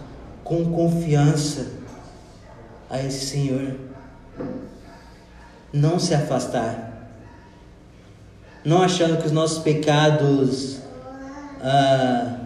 com 0.43 0.65
confiança 0.73 1.67
a 2.89 3.03
esse 3.03 3.27
Senhor. 3.27 3.77
Não 5.73 5.99
se 5.99 6.15
afastar. 6.15 7.11
Não 8.65 8.81
achando 8.81 9.19
que 9.19 9.27
os 9.27 9.33
nossos 9.33 9.59
pecados 9.59 10.79
ah, 11.61 12.39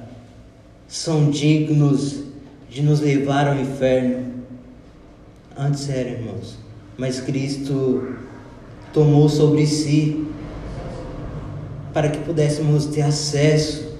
são 0.88 1.31
dignos 1.31 2.28
de 2.68 2.83
nos 2.83 3.00
levar 3.00 3.48
ao 3.48 3.57
inferno. 3.57 4.26
Antes 5.57 5.88
era, 5.88 6.11
irmãos. 6.11 6.59
Mas 6.96 7.20
Cristo 7.20 8.16
tomou 8.92 9.28
sobre 9.28 9.66
si 9.66 10.26
para 11.92 12.09
que 12.09 12.18
pudéssemos 12.18 12.87
ter 12.87 13.02
acesso, 13.02 13.92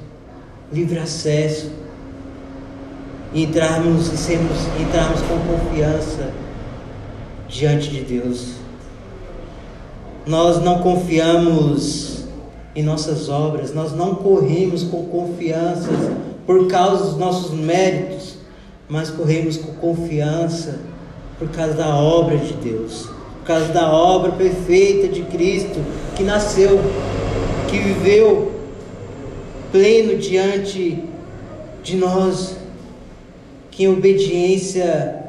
livre 0.73 0.99
acesso 0.99 1.71
e 3.33 3.45
entrarmos, 3.45 4.13
e 4.13 4.17
sermos, 4.17 4.57
entrarmos 4.81 5.21
com 5.23 5.39
confiança 5.41 6.31
diante 7.49 7.91
de 7.91 8.03
Deus. 8.03 8.55
Nós 10.27 10.63
não 10.63 10.81
confiamos 10.81 12.25
em 12.75 12.83
nossas 12.83 13.29
obras, 13.29 13.75
nós 13.75 13.93
não 13.93 14.15
corremos 14.15 14.85
com 14.85 15.07
confiança 15.07 15.89
por 16.47 16.69
causa 16.69 17.05
dos 17.05 17.17
nossos 17.17 17.51
méritos, 17.53 18.38
mas 18.89 19.11
corremos 19.11 19.57
com 19.57 19.73
confiança 19.75 20.81
por 21.39 21.49
causa 21.51 21.75
da 21.75 21.95
obra 21.95 22.37
de 22.39 22.55
Deus, 22.55 23.09
por 23.39 23.47
causa 23.47 23.73
da 23.73 23.93
obra 23.93 24.33
perfeita 24.33 25.09
de 25.09 25.23
Cristo 25.23 25.81
que 26.17 26.23
nasceu, 26.23 26.81
que 27.69 27.79
viveu 27.79 28.53
pleno 29.71 30.17
diante 30.17 31.05
de 31.83 31.97
nós 31.97 32.57
que 33.71 33.85
em 33.85 33.89
obediência 33.89 35.25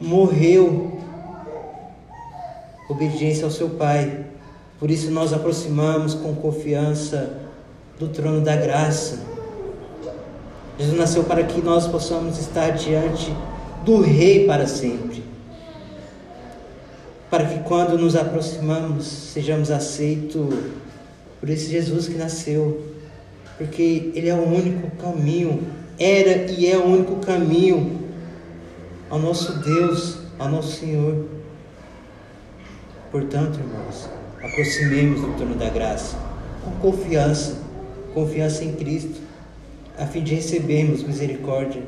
morreu, 0.00 0.98
obediência 2.88 3.44
ao 3.44 3.50
seu 3.50 3.70
Pai. 3.70 4.24
Por 4.78 4.90
isso 4.90 5.10
nós 5.10 5.32
aproximamos 5.32 6.14
com 6.14 6.34
confiança 6.34 7.38
do 7.98 8.08
trono 8.08 8.40
da 8.40 8.56
graça. 8.56 9.35
Jesus 10.78 10.98
nasceu 10.98 11.24
para 11.24 11.42
que 11.44 11.60
nós 11.62 11.86
possamos 11.86 12.38
estar 12.38 12.70
diante 12.70 13.34
do 13.84 14.00
Rei 14.00 14.46
para 14.46 14.66
sempre. 14.66 15.24
Para 17.30 17.44
que 17.46 17.60
quando 17.60 17.98
nos 17.98 18.14
aproximamos, 18.14 19.06
sejamos 19.06 19.70
aceitos 19.70 20.54
por 21.40 21.48
esse 21.48 21.70
Jesus 21.70 22.08
que 22.08 22.14
nasceu. 22.14 22.82
Porque 23.56 24.12
Ele 24.14 24.28
é 24.28 24.34
o 24.34 24.44
único 24.44 24.90
caminho 24.96 25.62
era 25.98 26.50
e 26.52 26.70
é 26.70 26.76
o 26.76 26.84
único 26.84 27.16
caminho 27.16 27.98
ao 29.08 29.18
nosso 29.18 29.58
Deus, 29.60 30.18
ao 30.38 30.48
nosso 30.48 30.80
Senhor. 30.80 31.24
Portanto, 33.10 33.58
irmãos, 33.58 34.08
aproximemos 34.42 35.22
do 35.22 35.34
trono 35.36 35.54
da 35.54 35.70
graça 35.70 36.16
com 36.62 36.90
confiança, 36.90 37.56
confiança 38.12 38.64
em 38.64 38.72
Cristo, 38.72 39.20
a 39.98 40.06
fim 40.06 40.22
de 40.22 40.34
recebermos 40.34 41.02
misericórdia 41.02 41.82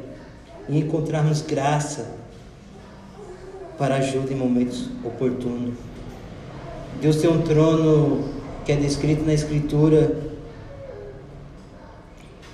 e 0.69 0.79
encontrarmos 0.79 1.43
graça 1.43 2.15
para 3.77 3.97
ajuda 3.97 4.33
em 4.33 4.37
momentos 4.37 4.89
oportunos. 5.05 5.75
Deus 7.01 7.17
tem 7.17 7.31
um 7.31 7.43
trono 7.43 8.25
que 8.65 8.73
é 8.73 8.77
descrito 8.77 9.25
na 9.25 9.33
Escritura 9.33 10.29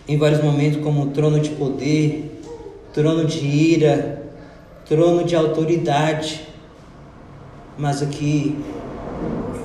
em 0.06 0.18
vários 0.18 0.42
momentos 0.42 0.82
como 0.82 1.10
trono 1.10 1.40
de 1.40 1.50
poder, 1.50 2.40
trono 2.92 3.24
de 3.24 3.46
ira, 3.46 4.22
trono 4.86 5.24
de 5.24 5.34
autoridade. 5.34 6.46
Mas 7.78 8.02
aqui 8.02 8.56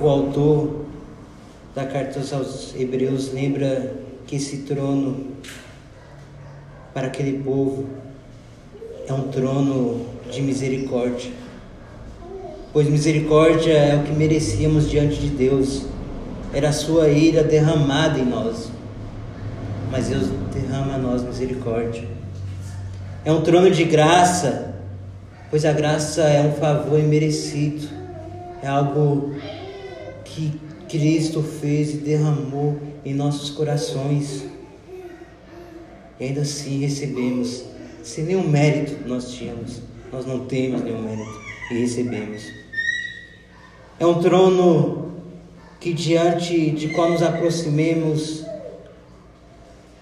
o 0.02 0.08
autor 0.08 0.86
da 1.75 1.86
carta 1.86 2.19
aos 2.36 2.73
Hebreus 2.75 3.34
lembra 3.34 3.95
que 4.25 4.38
esse 4.38 4.60
trono 4.60 5.28
para 6.93 7.08
aquele 7.08 7.43
povo 7.43 7.86
é 9.08 9.13
um 9.13 9.28
trono 9.30 10.06
de 10.32 10.41
misericórdia. 10.41 11.32
Pois 12.71 12.88
misericórdia 12.88 13.73
é 13.73 13.95
o 13.95 14.04
que 14.04 14.12
merecíamos 14.12 14.89
diante 14.89 15.15
de 15.19 15.30
Deus. 15.30 15.86
Era 16.54 16.69
a 16.69 16.73
sua 16.73 17.10
ira 17.10 17.43
derramada 17.43 18.19
em 18.19 18.25
nós 18.25 18.69
mas 19.91 20.08
Deus 20.08 20.28
derrama 20.54 20.95
a 20.95 20.97
nós 20.97 21.23
misericórdia. 21.23 22.08
É 23.25 23.32
um 23.32 23.41
trono 23.41 23.69
de 23.71 23.84
graça, 23.84 24.75
pois 25.49 25.65
a 25.65 25.73
graça 25.73 26.21
é 26.23 26.41
um 26.41 26.54
favor 26.54 26.99
imerecido, 26.99 27.88
é 28.62 28.67
algo 28.67 29.36
que 30.23 30.60
Cristo 30.88 31.41
fez 31.41 31.93
e 31.93 31.97
derramou 31.97 32.80
em 33.04 33.13
nossos 33.13 33.49
corações. 33.49 34.45
E 36.19 36.25
ainda 36.25 36.41
assim 36.41 36.79
recebemos, 36.79 37.63
sem 38.03 38.25
nenhum 38.25 38.47
mérito 38.47 39.08
nós 39.08 39.32
tínhamos, 39.32 39.82
nós 40.12 40.25
não 40.25 40.45
temos 40.45 40.82
nenhum 40.82 41.01
mérito 41.01 41.39
e 41.71 41.75
recebemos. 41.75 42.43
É 43.99 44.05
um 44.05 44.21
trono 44.21 45.13
que 45.79 45.93
diante 45.93 46.71
de 46.71 46.89
qual 46.89 47.10
nos 47.10 47.21
aproximemos, 47.21 48.43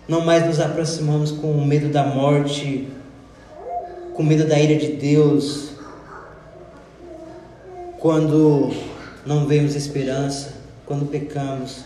não 0.08 0.22
mais 0.22 0.46
nos 0.46 0.60
aproximamos 0.60 1.32
com 1.32 1.64
medo 1.64 1.90
da 1.90 2.04
morte, 2.04 2.88
com 4.14 4.24
medo 4.24 4.48
da 4.48 4.60
ira 4.60 4.76
de 4.76 4.94
Deus, 4.94 5.72
quando 8.00 8.72
não 9.24 9.46
vemos 9.46 9.76
esperança, 9.76 10.54
quando 10.86 11.06
pecamos, 11.12 11.84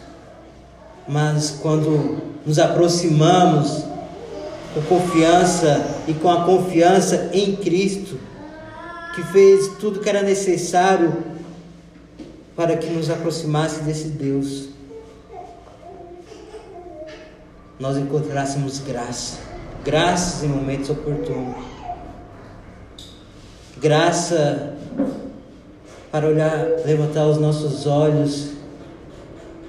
mas 1.08 1.58
quando 1.62 2.22
nos 2.46 2.60
aproximamos 2.60 3.84
com 4.74 4.82
confiança 4.82 6.04
e 6.08 6.14
com 6.14 6.30
a 6.30 6.46
confiança 6.46 7.30
em 7.34 7.56
Cristo, 7.56 8.18
que 9.16 9.24
fez 9.24 9.68
tudo 9.80 10.00
que 10.00 10.10
era 10.10 10.22
necessário 10.22 11.24
para 12.56 12.78
que 12.78 12.88
nos 12.88 13.10
aproximasse 13.10 13.82
desse 13.82 14.08
Deus. 14.08 14.70
Nós 17.80 17.98
encontrássemos 17.98 18.80
graça, 18.80 19.40
graças 19.84 20.44
em 20.44 20.48
momentos 20.48 20.90
oportunos, 20.90 21.56
graça 23.78 24.76
para 26.12 26.28
olhar, 26.28 26.68
levantar 26.86 27.26
os 27.26 27.38
nossos 27.38 27.88
olhos 27.88 28.52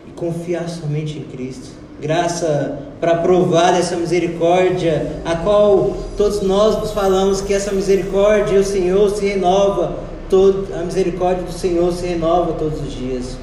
e 0.07 0.11
confiar 0.11 0.69
somente 0.69 1.19
em 1.19 1.23
Cristo, 1.25 1.71
graça 2.03 2.81
para 3.01 3.19
provar 3.19 3.73
dessa 3.73 3.97
misericórdia, 3.97 5.21
a 5.25 5.37
qual 5.37 5.97
todos 6.17 6.43
nós 6.43 6.91
falamos 6.91 7.41
que 7.41 7.55
essa 7.55 7.73
misericórdia, 7.73 8.59
o 8.59 8.65
Senhor 8.65 9.09
se 9.11 9.25
renova, 9.25 9.99
todo, 10.29 10.67
a 10.75 10.83
misericórdia 10.83 11.45
do 11.45 11.53
Senhor 11.53 11.93
se 11.93 12.05
renova 12.05 12.55
todos 12.55 12.81
os 12.81 12.93
dias. 12.93 13.37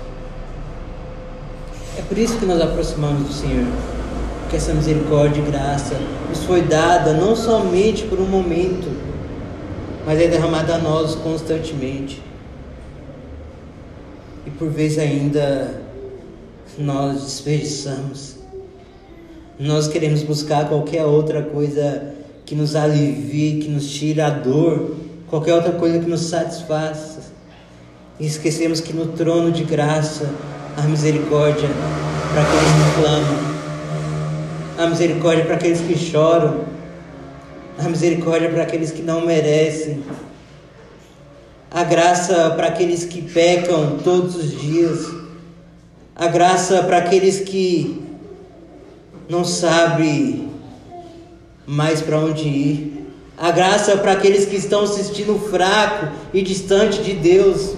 É 1.98 2.02
por 2.02 2.18
isso 2.18 2.38
que 2.38 2.46
nós 2.46 2.62
aproximamos 2.62 3.28
do 3.28 3.34
Senhor 3.34 3.66
que 4.50 4.58
essa 4.58 4.74
misericórdia 4.74 5.42
e 5.42 5.46
graça 5.46 5.96
nos 6.28 6.44
foi 6.44 6.64
dada 6.64 7.14
não 7.14 7.36
somente 7.36 8.04
por 8.06 8.20
um 8.20 8.26
momento, 8.26 8.92
mas 10.06 10.20
é 10.20 10.28
derramada 10.28 10.76
a 10.76 10.78
nós 10.80 11.16
constantemente. 11.16 12.22
E 14.46 14.50
por 14.50 14.70
vezes 14.70 14.98
ainda 14.98 15.82
nós 16.78 17.22
desperdiçamos. 17.22 18.39
Nós 19.60 19.90
queremos 19.90 20.24
buscar 20.24 20.70
qualquer 20.70 21.04
outra 21.04 21.42
coisa 21.42 22.14
que 22.46 22.56
nos 22.56 22.78
alivie, 22.78 23.60
que 23.62 23.68
nos 23.68 23.92
tire 23.92 24.22
a 24.22 24.30
dor, 24.30 24.96
qualquer 25.30 25.54
outra 25.54 25.74
coisa 25.74 26.00
que 26.00 26.10
nos 26.10 26.22
satisfaça. 26.22 27.34
E 28.18 28.26
esquecemos 28.26 28.80
que 28.80 28.94
no 28.94 29.08
trono 29.08 29.52
de 29.52 29.66
graça 29.66 30.30
há 30.78 30.84
misericórdia 30.84 31.68
para 32.32 32.42
aqueles 32.42 32.70
que 32.72 33.02
clamam, 33.02 33.40
há 34.78 34.88
misericórdia 34.88 35.44
para 35.44 35.56
aqueles 35.56 35.82
que 35.82 35.98
choram, 35.98 36.62
há 37.78 37.90
misericórdia 37.90 38.50
para 38.50 38.64
aqueles 38.64 38.92
que 38.92 39.02
não 39.02 39.26
merecem, 39.26 40.02
a 41.70 41.84
graça 41.84 42.52
para 42.52 42.68
aqueles 42.68 43.04
que 43.04 43.22
pecam 43.22 43.98
todos 44.06 44.38
os 44.38 44.58
dias, 44.58 45.06
a 46.16 46.28
graça 46.28 46.82
para 46.84 47.00
aqueles 47.00 47.42
que 47.42 48.09
não 49.30 49.46
sabem 49.46 50.50
mais 51.68 52.02
para 52.02 52.20
onde 52.20 52.48
ir, 52.48 53.06
a 53.38 53.52
graça 53.52 53.96
para 53.96 54.14
aqueles 54.14 54.46
que 54.46 54.56
estão 54.56 54.88
se 54.88 55.04
sentindo 55.04 55.38
fraco 55.38 56.08
e 56.34 56.42
distante 56.42 57.04
de 57.04 57.14
Deus, 57.14 57.76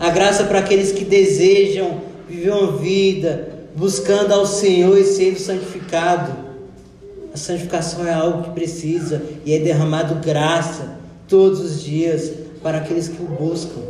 a 0.00 0.08
graça 0.08 0.44
para 0.44 0.60
aqueles 0.60 0.92
que 0.92 1.04
desejam 1.04 2.00
viver 2.26 2.50
uma 2.50 2.78
vida 2.78 3.50
buscando 3.76 4.32
ao 4.32 4.46
Senhor 4.46 4.98
e 4.98 5.04
sendo 5.04 5.38
santificado. 5.38 6.32
A 7.32 7.36
santificação 7.36 8.06
é 8.06 8.12
algo 8.12 8.44
que 8.44 8.50
precisa 8.50 9.22
e 9.44 9.54
é 9.54 9.58
derramado 9.58 10.16
graça 10.16 10.98
todos 11.28 11.60
os 11.60 11.82
dias 11.82 12.32
para 12.62 12.78
aqueles 12.78 13.08
que 13.08 13.22
o 13.22 13.26
buscam, 13.26 13.82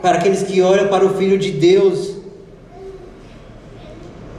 para 0.00 0.18
aqueles 0.18 0.42
que 0.42 0.60
olham 0.62 0.88
para 0.88 1.04
o 1.04 1.14
Filho 1.16 1.38
de 1.38 1.52
Deus 1.52 2.21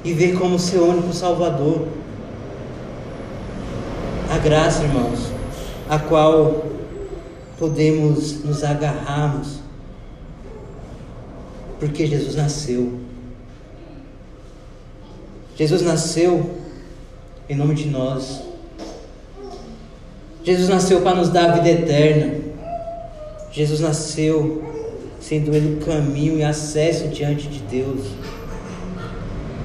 e 0.04 0.14
vê 0.14 0.34
como 0.34 0.60
seu 0.60 0.86
único 0.86 1.14
Salvador. 1.14 1.88
A 4.30 4.38
graça, 4.38 4.84
irmãos, 4.84 5.32
a 5.90 6.00
qual 6.00 6.66
podemos 7.58 8.44
nos 8.44 8.64
agarrarmos, 8.64 9.60
porque 11.80 12.06
Jesus 12.06 12.36
nasceu. 12.36 13.00
Jesus 15.56 15.82
nasceu 15.84 16.50
em 17.48 17.56
nome 17.56 17.76
de 17.76 17.90
nós. 17.90 18.42
Jesus 20.44 20.68
nasceu 20.68 21.02
para 21.02 21.16
nos 21.16 21.30
dar 21.30 21.52
a 21.52 21.54
vida 21.54 21.70
eterna. 21.70 22.42
Jesus 23.52 23.80
nasceu 23.80 24.64
sendo 25.22 25.56
Ele 25.56 25.78
o 25.80 25.86
caminho 25.86 26.40
e 26.40 26.44
acesso 26.44 27.08
diante 27.08 27.48
de 27.48 27.60
Deus. 27.60 28.02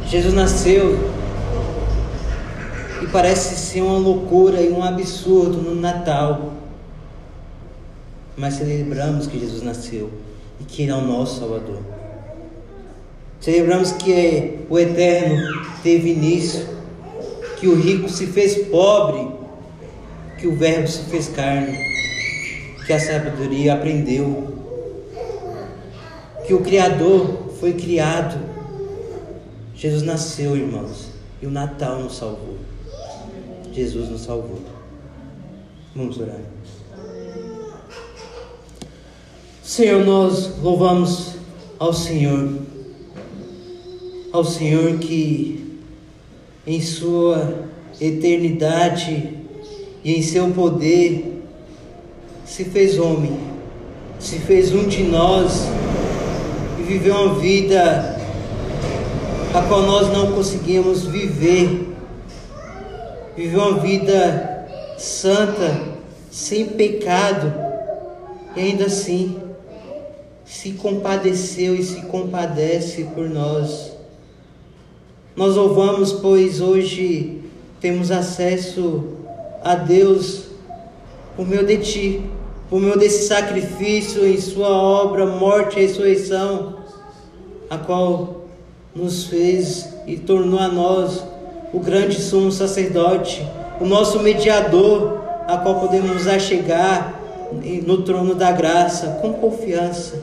Jesus 0.09 0.33
nasceu 0.33 0.99
e 3.03 3.07
parece 3.09 3.57
ser 3.57 3.83
uma 3.83 3.99
loucura 3.99 4.61
e 4.61 4.71
um 4.71 4.83
absurdo 4.83 5.59
no 5.59 5.75
Natal. 5.75 6.55
Mas 8.37 8.55
celebramos 8.55 9.27
que 9.27 9.39
Jesus 9.39 9.63
nasceu 9.63 10.11
e 10.61 10.65
que 10.65 10.83
Ele 10.83 10.93
é 10.93 10.95
o 10.95 11.03
nosso 11.03 11.41
Salvador. 11.41 11.81
Celebramos 13.41 13.93
que 13.93 14.61
o 14.71 14.79
Eterno 14.79 15.47
teve 15.83 16.11
início, 16.11 16.67
que 17.59 17.69
o 17.69 17.75
rico 17.75 18.09
se 18.09 18.27
fez 18.27 18.67
pobre, 18.69 19.29
que 20.39 20.47
o 20.47 20.57
Verbo 20.57 20.89
se 20.89 21.03
fez 21.03 21.29
carne 21.29 21.89
que 22.89 22.93
a 22.95 22.99
sabedoria 22.99 23.75
aprendeu, 23.75 24.49
que 26.47 26.55
o 26.55 26.61
Criador 26.61 27.51
foi 27.61 27.75
criado. 27.75 28.48
Jesus 29.79 30.03
nasceu, 30.03 30.57
irmãos, 30.57 31.11
e 31.41 31.47
o 31.47 31.51
Natal 31.53 32.01
nos 32.01 32.17
salvou. 32.17 32.57
Jesus 33.73 34.11
nos 34.11 34.23
salvou. 34.23 34.61
Vamos 35.95 36.19
orar. 36.19 36.41
Senhor, 39.63 40.05
nós 40.05 40.59
louvamos 40.61 41.35
ao 41.79 41.93
Senhor, 41.93 42.59
ao 44.33 44.45
Senhor 44.45 44.99
que 44.99 45.79
em 46.67 46.81
Sua 46.81 47.69
eternidade 48.01 49.33
e 50.03 50.13
em 50.13 50.23
Seu 50.23 50.51
poder 50.51 51.41
se 52.45 52.65
fez 52.65 52.99
homem, 52.99 53.39
se 54.19 54.41
fez 54.41 54.75
um 54.75 54.89
de 54.89 55.05
nós 55.05 55.69
e 56.81 56.83
viveu 56.83 57.15
uma 57.15 57.35
vida 57.37 58.18
a 59.55 59.63
qual 59.63 59.83
nós 59.83 60.09
não 60.13 60.33
conseguimos 60.33 61.05
viver. 61.05 61.89
Viveu 63.37 63.61
uma 63.61 63.81
vida 63.81 64.67
santa, 64.99 65.81
sem 66.31 66.67
pecado, 66.67 67.53
e 68.57 68.61
ainda 68.61 68.87
assim 68.87 69.41
se 70.45 70.73
compadeceu 70.73 71.75
e 71.75 71.83
se 71.83 72.03
compadece 72.03 73.05
por 73.15 73.29
nós. 73.29 73.93
Nós 75.37 75.55
louvamos, 75.55 76.13
pois 76.13 76.61
hoje 76.61 77.43
temos 77.81 78.11
acesso 78.11 79.05
a 79.63 79.75
Deus 79.75 80.47
por 81.37 81.47
meio 81.47 81.65
de 81.65 81.77
Ti 81.79 82.23
por 82.69 82.81
meio 82.81 82.99
desse 82.99 83.27
sacrifício 83.27 84.27
em 84.27 84.39
Sua 84.39 84.69
obra, 84.69 85.25
morte 85.25 85.79
e 85.79 85.83
ressurreição, 85.83 86.77
a 87.71 87.79
qual 87.79 88.38
nos 88.99 89.25
fez 89.25 89.89
e 90.07 90.17
tornou 90.17 90.59
a 90.59 90.69
nós 90.69 91.25
o 91.73 91.79
grande 91.79 92.21
sumo 92.21 92.51
sacerdote, 92.51 93.47
o 93.81 93.87
nosso 93.87 94.21
mediador, 94.21 95.23
a 95.47 95.57
qual 95.57 95.81
podemos 95.81 96.27
achegar 96.27 97.15
no 97.87 98.03
trono 98.03 98.35
da 98.35 98.53
graça 98.53 99.19
com 99.23 99.33
confiança, 99.33 100.21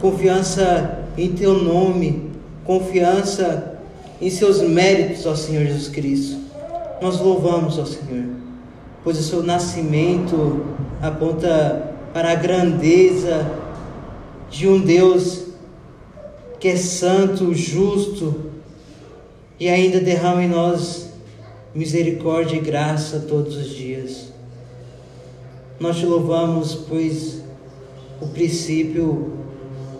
confiança 0.00 0.98
em 1.16 1.32
Teu 1.32 1.54
nome, 1.54 2.30
confiança 2.64 3.74
em 4.20 4.30
Seus 4.30 4.60
méritos, 4.60 5.26
ó 5.26 5.34
Senhor 5.34 5.64
Jesus 5.64 5.88
Cristo. 5.88 6.38
Nós 7.00 7.18
louvamos, 7.20 7.78
ó 7.78 7.84
Senhor 7.84 8.40
pois 9.02 9.18
o 9.18 9.22
seu 9.22 9.42
nascimento 9.42 10.64
aponta 11.00 11.94
para 12.12 12.32
a 12.32 12.34
grandeza 12.34 13.50
de 14.50 14.68
um 14.68 14.80
Deus 14.80 15.44
que 16.60 16.68
é 16.68 16.76
santo, 16.76 17.52
justo 17.54 18.34
e 19.58 19.68
ainda 19.68 19.98
derrama 19.98 20.44
em 20.44 20.48
nós 20.48 21.08
misericórdia 21.74 22.56
e 22.56 22.60
graça 22.60 23.24
todos 23.28 23.56
os 23.56 23.70
dias. 23.70 24.32
Nós 25.80 25.96
te 25.96 26.06
louvamos, 26.06 26.74
pois 26.88 27.42
o 28.20 28.26
princípio 28.26 29.32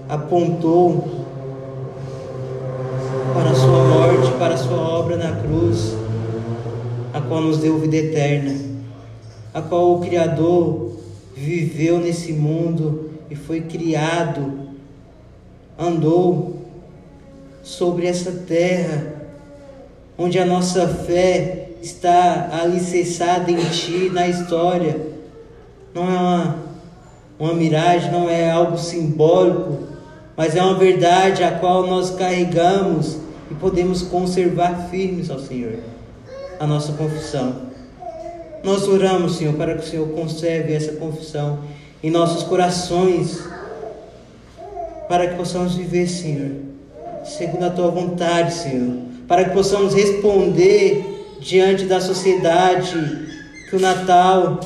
apontou 0.09 1.27
para 3.35 3.51
a 3.51 3.55
sua 3.55 3.85
morte, 3.85 4.33
para 4.39 4.55
a 4.55 4.59
sua 4.59 4.79
obra 4.79 5.17
na 5.17 5.41
cruz, 5.41 5.95
a 7.13 7.21
qual 7.21 7.41
nos 7.41 7.59
deu 7.59 7.79
vida 7.79 7.97
eterna 7.97 8.71
a 9.53 9.61
qual 9.61 9.97
o 9.97 10.01
Criador 10.01 10.93
viveu 11.35 11.99
nesse 11.99 12.33
mundo 12.33 13.11
e 13.31 13.35
foi 13.35 13.63
criado, 13.63 14.60
andou 15.81 16.57
sobre 17.63 18.07
essa 18.07 18.31
terra, 18.31 19.15
onde 20.19 20.39
a 20.39 20.45
nossa 20.45 20.87
fé 20.87 21.71
está 21.81 22.51
alicerçada 22.63 23.51
em 23.51 23.57
Ti, 23.71 24.11
na 24.13 24.29
história. 24.29 25.01
Não 25.95 26.03
é 26.03 26.19
uma, 26.19 26.57
uma 27.39 27.55
miragem, 27.55 28.13
não 28.13 28.29
é 28.29 28.51
algo 28.51 28.77
simbólico, 28.77 29.79
mas 30.37 30.55
é 30.55 30.63
uma 30.63 30.75
verdade 30.75 31.43
a 31.43 31.53
qual 31.53 31.87
nós 31.87 32.11
carregamos 32.11 33.17
e 33.51 33.55
podemos 33.55 34.03
conservar 34.03 34.89
firmes 34.91 35.31
ao 35.31 35.39
Senhor, 35.39 35.79
a 36.59 36.67
nossa 36.67 36.93
confissão. 36.93 37.71
Nós 38.63 38.87
oramos, 38.87 39.37
Senhor, 39.37 39.55
para 39.55 39.75
que 39.75 39.85
o 39.85 39.89
Senhor 39.89 40.09
conserve 40.09 40.75
essa 40.75 40.93
confissão 40.93 41.61
em 42.03 42.11
nossos 42.11 42.43
corações, 42.43 43.43
para 45.11 45.27
que 45.27 45.35
possamos 45.35 45.75
viver, 45.75 46.07
Senhor, 46.07 46.53
segundo 47.25 47.65
a 47.65 47.71
tua 47.71 47.89
vontade, 47.89 48.55
Senhor, 48.55 48.97
para 49.27 49.43
que 49.43 49.51
possamos 49.51 49.93
responder 49.93 51.37
diante 51.41 51.85
da 51.87 52.01
sociedade 52.01 52.95
que 53.69 53.75
o 53.75 53.81
Natal 53.81 54.61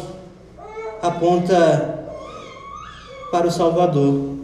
aponta 1.01 2.11
para 3.33 3.47
o 3.47 3.51
Salvador, 3.51 4.35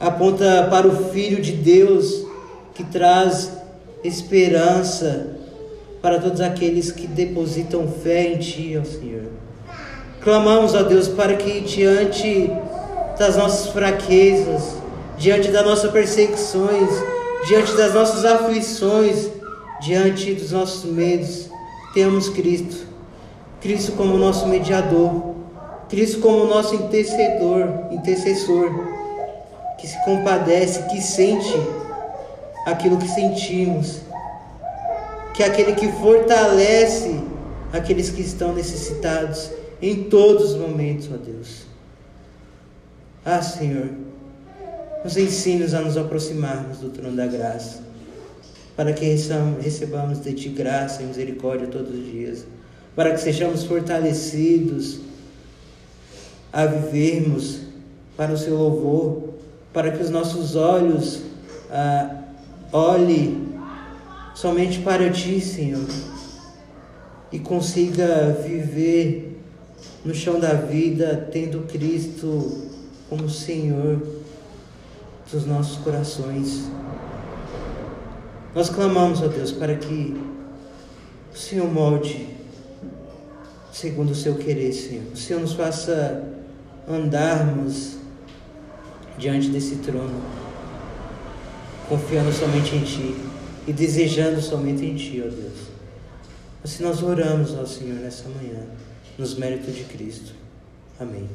aponta 0.00 0.66
para 0.70 0.88
o 0.88 1.10
Filho 1.10 1.42
de 1.42 1.52
Deus 1.52 2.24
que 2.74 2.84
traz 2.84 3.52
esperança 4.02 5.36
para 6.00 6.18
todos 6.18 6.40
aqueles 6.40 6.90
que 6.90 7.06
depositam 7.06 7.86
fé 7.86 8.32
em 8.32 8.38
Ti, 8.38 8.80
ó 8.80 8.84
Senhor. 8.86 9.26
Clamamos 10.22 10.74
a 10.74 10.80
Deus 10.80 11.06
para 11.06 11.34
que 11.34 11.60
diante 11.60 12.50
das 13.18 13.36
nossas 13.36 13.70
fraquezas, 13.72 14.77
diante 15.18 15.50
das 15.50 15.64
nossas 15.64 15.90
perseguições, 15.90 16.88
diante 17.46 17.72
das 17.76 17.92
nossas 17.92 18.24
aflições, 18.24 19.28
diante 19.80 20.34
dos 20.34 20.52
nossos 20.52 20.84
medos, 20.84 21.50
temos 21.92 22.28
Cristo. 22.28 22.86
Cristo 23.60 23.92
como 23.92 24.16
nosso 24.16 24.46
mediador, 24.46 25.34
Cristo 25.88 26.20
como 26.20 26.44
nosso 26.44 26.74
intercedor, 26.74 27.68
intercessor, 27.90 28.70
que 29.78 29.86
se 29.86 30.04
compadece, 30.04 30.82
que 30.84 31.00
sente 31.00 31.54
aquilo 32.66 32.96
que 32.98 33.08
sentimos, 33.08 34.00
que 35.34 35.42
é 35.42 35.46
aquele 35.46 35.72
que 35.72 35.90
fortalece 35.92 37.20
aqueles 37.72 38.10
que 38.10 38.22
estão 38.22 38.54
necessitados 38.54 39.50
em 39.80 40.04
todos 40.04 40.52
os 40.52 40.56
momentos, 40.56 41.08
ó 41.12 41.16
Deus. 41.16 41.66
Ah, 43.24 43.42
Senhor, 43.42 43.90
nos 45.04 45.16
ensina 45.16 45.64
a 45.78 45.80
nos 45.80 45.96
aproximarmos 45.96 46.78
do 46.78 46.90
trono 46.90 47.16
da 47.16 47.26
graça, 47.26 47.80
para 48.76 48.92
que 48.92 49.04
recebamos 49.04 50.20
de 50.20 50.32
Ti 50.32 50.48
graça 50.50 51.02
e 51.02 51.06
misericórdia 51.06 51.66
todos 51.66 51.94
os 51.94 52.04
dias, 52.04 52.46
para 52.94 53.12
que 53.12 53.20
sejamos 53.20 53.64
fortalecidos 53.64 55.00
a 56.52 56.66
vivermos 56.66 57.60
para 58.16 58.32
o 58.32 58.38
Seu 58.38 58.56
louvor, 58.56 59.34
para 59.72 59.92
que 59.92 60.02
os 60.02 60.10
nossos 60.10 60.56
olhos 60.56 61.22
ah, 61.70 62.22
olhem 62.72 63.48
somente 64.34 64.80
para 64.80 65.10
Ti, 65.10 65.40
Senhor, 65.40 65.86
e 67.30 67.38
consiga 67.38 68.36
viver 68.44 69.38
no 70.04 70.14
chão 70.14 70.40
da 70.40 70.54
vida 70.54 71.28
tendo 71.30 71.66
Cristo 71.66 72.68
como 73.08 73.28
Senhor 73.28 74.17
dos 75.30 75.46
nossos 75.46 75.78
corações. 75.78 76.70
Nós 78.54 78.70
clamamos, 78.70 79.22
ó 79.22 79.28
Deus, 79.28 79.52
para 79.52 79.76
que 79.76 80.20
o 81.32 81.36
Senhor 81.36 81.70
molde 81.70 82.38
segundo 83.72 84.10
o 84.10 84.14
seu 84.14 84.34
querer, 84.34 84.72
Senhor. 84.72 85.04
O 85.12 85.16
Senhor 85.16 85.40
nos 85.40 85.52
faça 85.52 86.24
andarmos 86.88 87.96
diante 89.18 89.48
desse 89.50 89.76
trono, 89.76 90.20
confiando 91.88 92.32
somente 92.32 92.74
em 92.74 92.82
Ti 92.82 93.14
e 93.66 93.72
desejando 93.72 94.40
somente 94.40 94.84
em 94.84 94.96
Ti, 94.96 95.22
ó 95.24 95.28
Deus. 95.28 95.68
Assim 96.64 96.82
nós 96.82 97.02
oramos 97.02 97.56
ao 97.56 97.66
Senhor 97.66 97.96
nessa 98.00 98.28
manhã, 98.28 98.62
nos 99.16 99.34
méritos 99.36 99.74
de 99.74 99.84
Cristo. 99.84 100.32
Amém. 100.98 101.28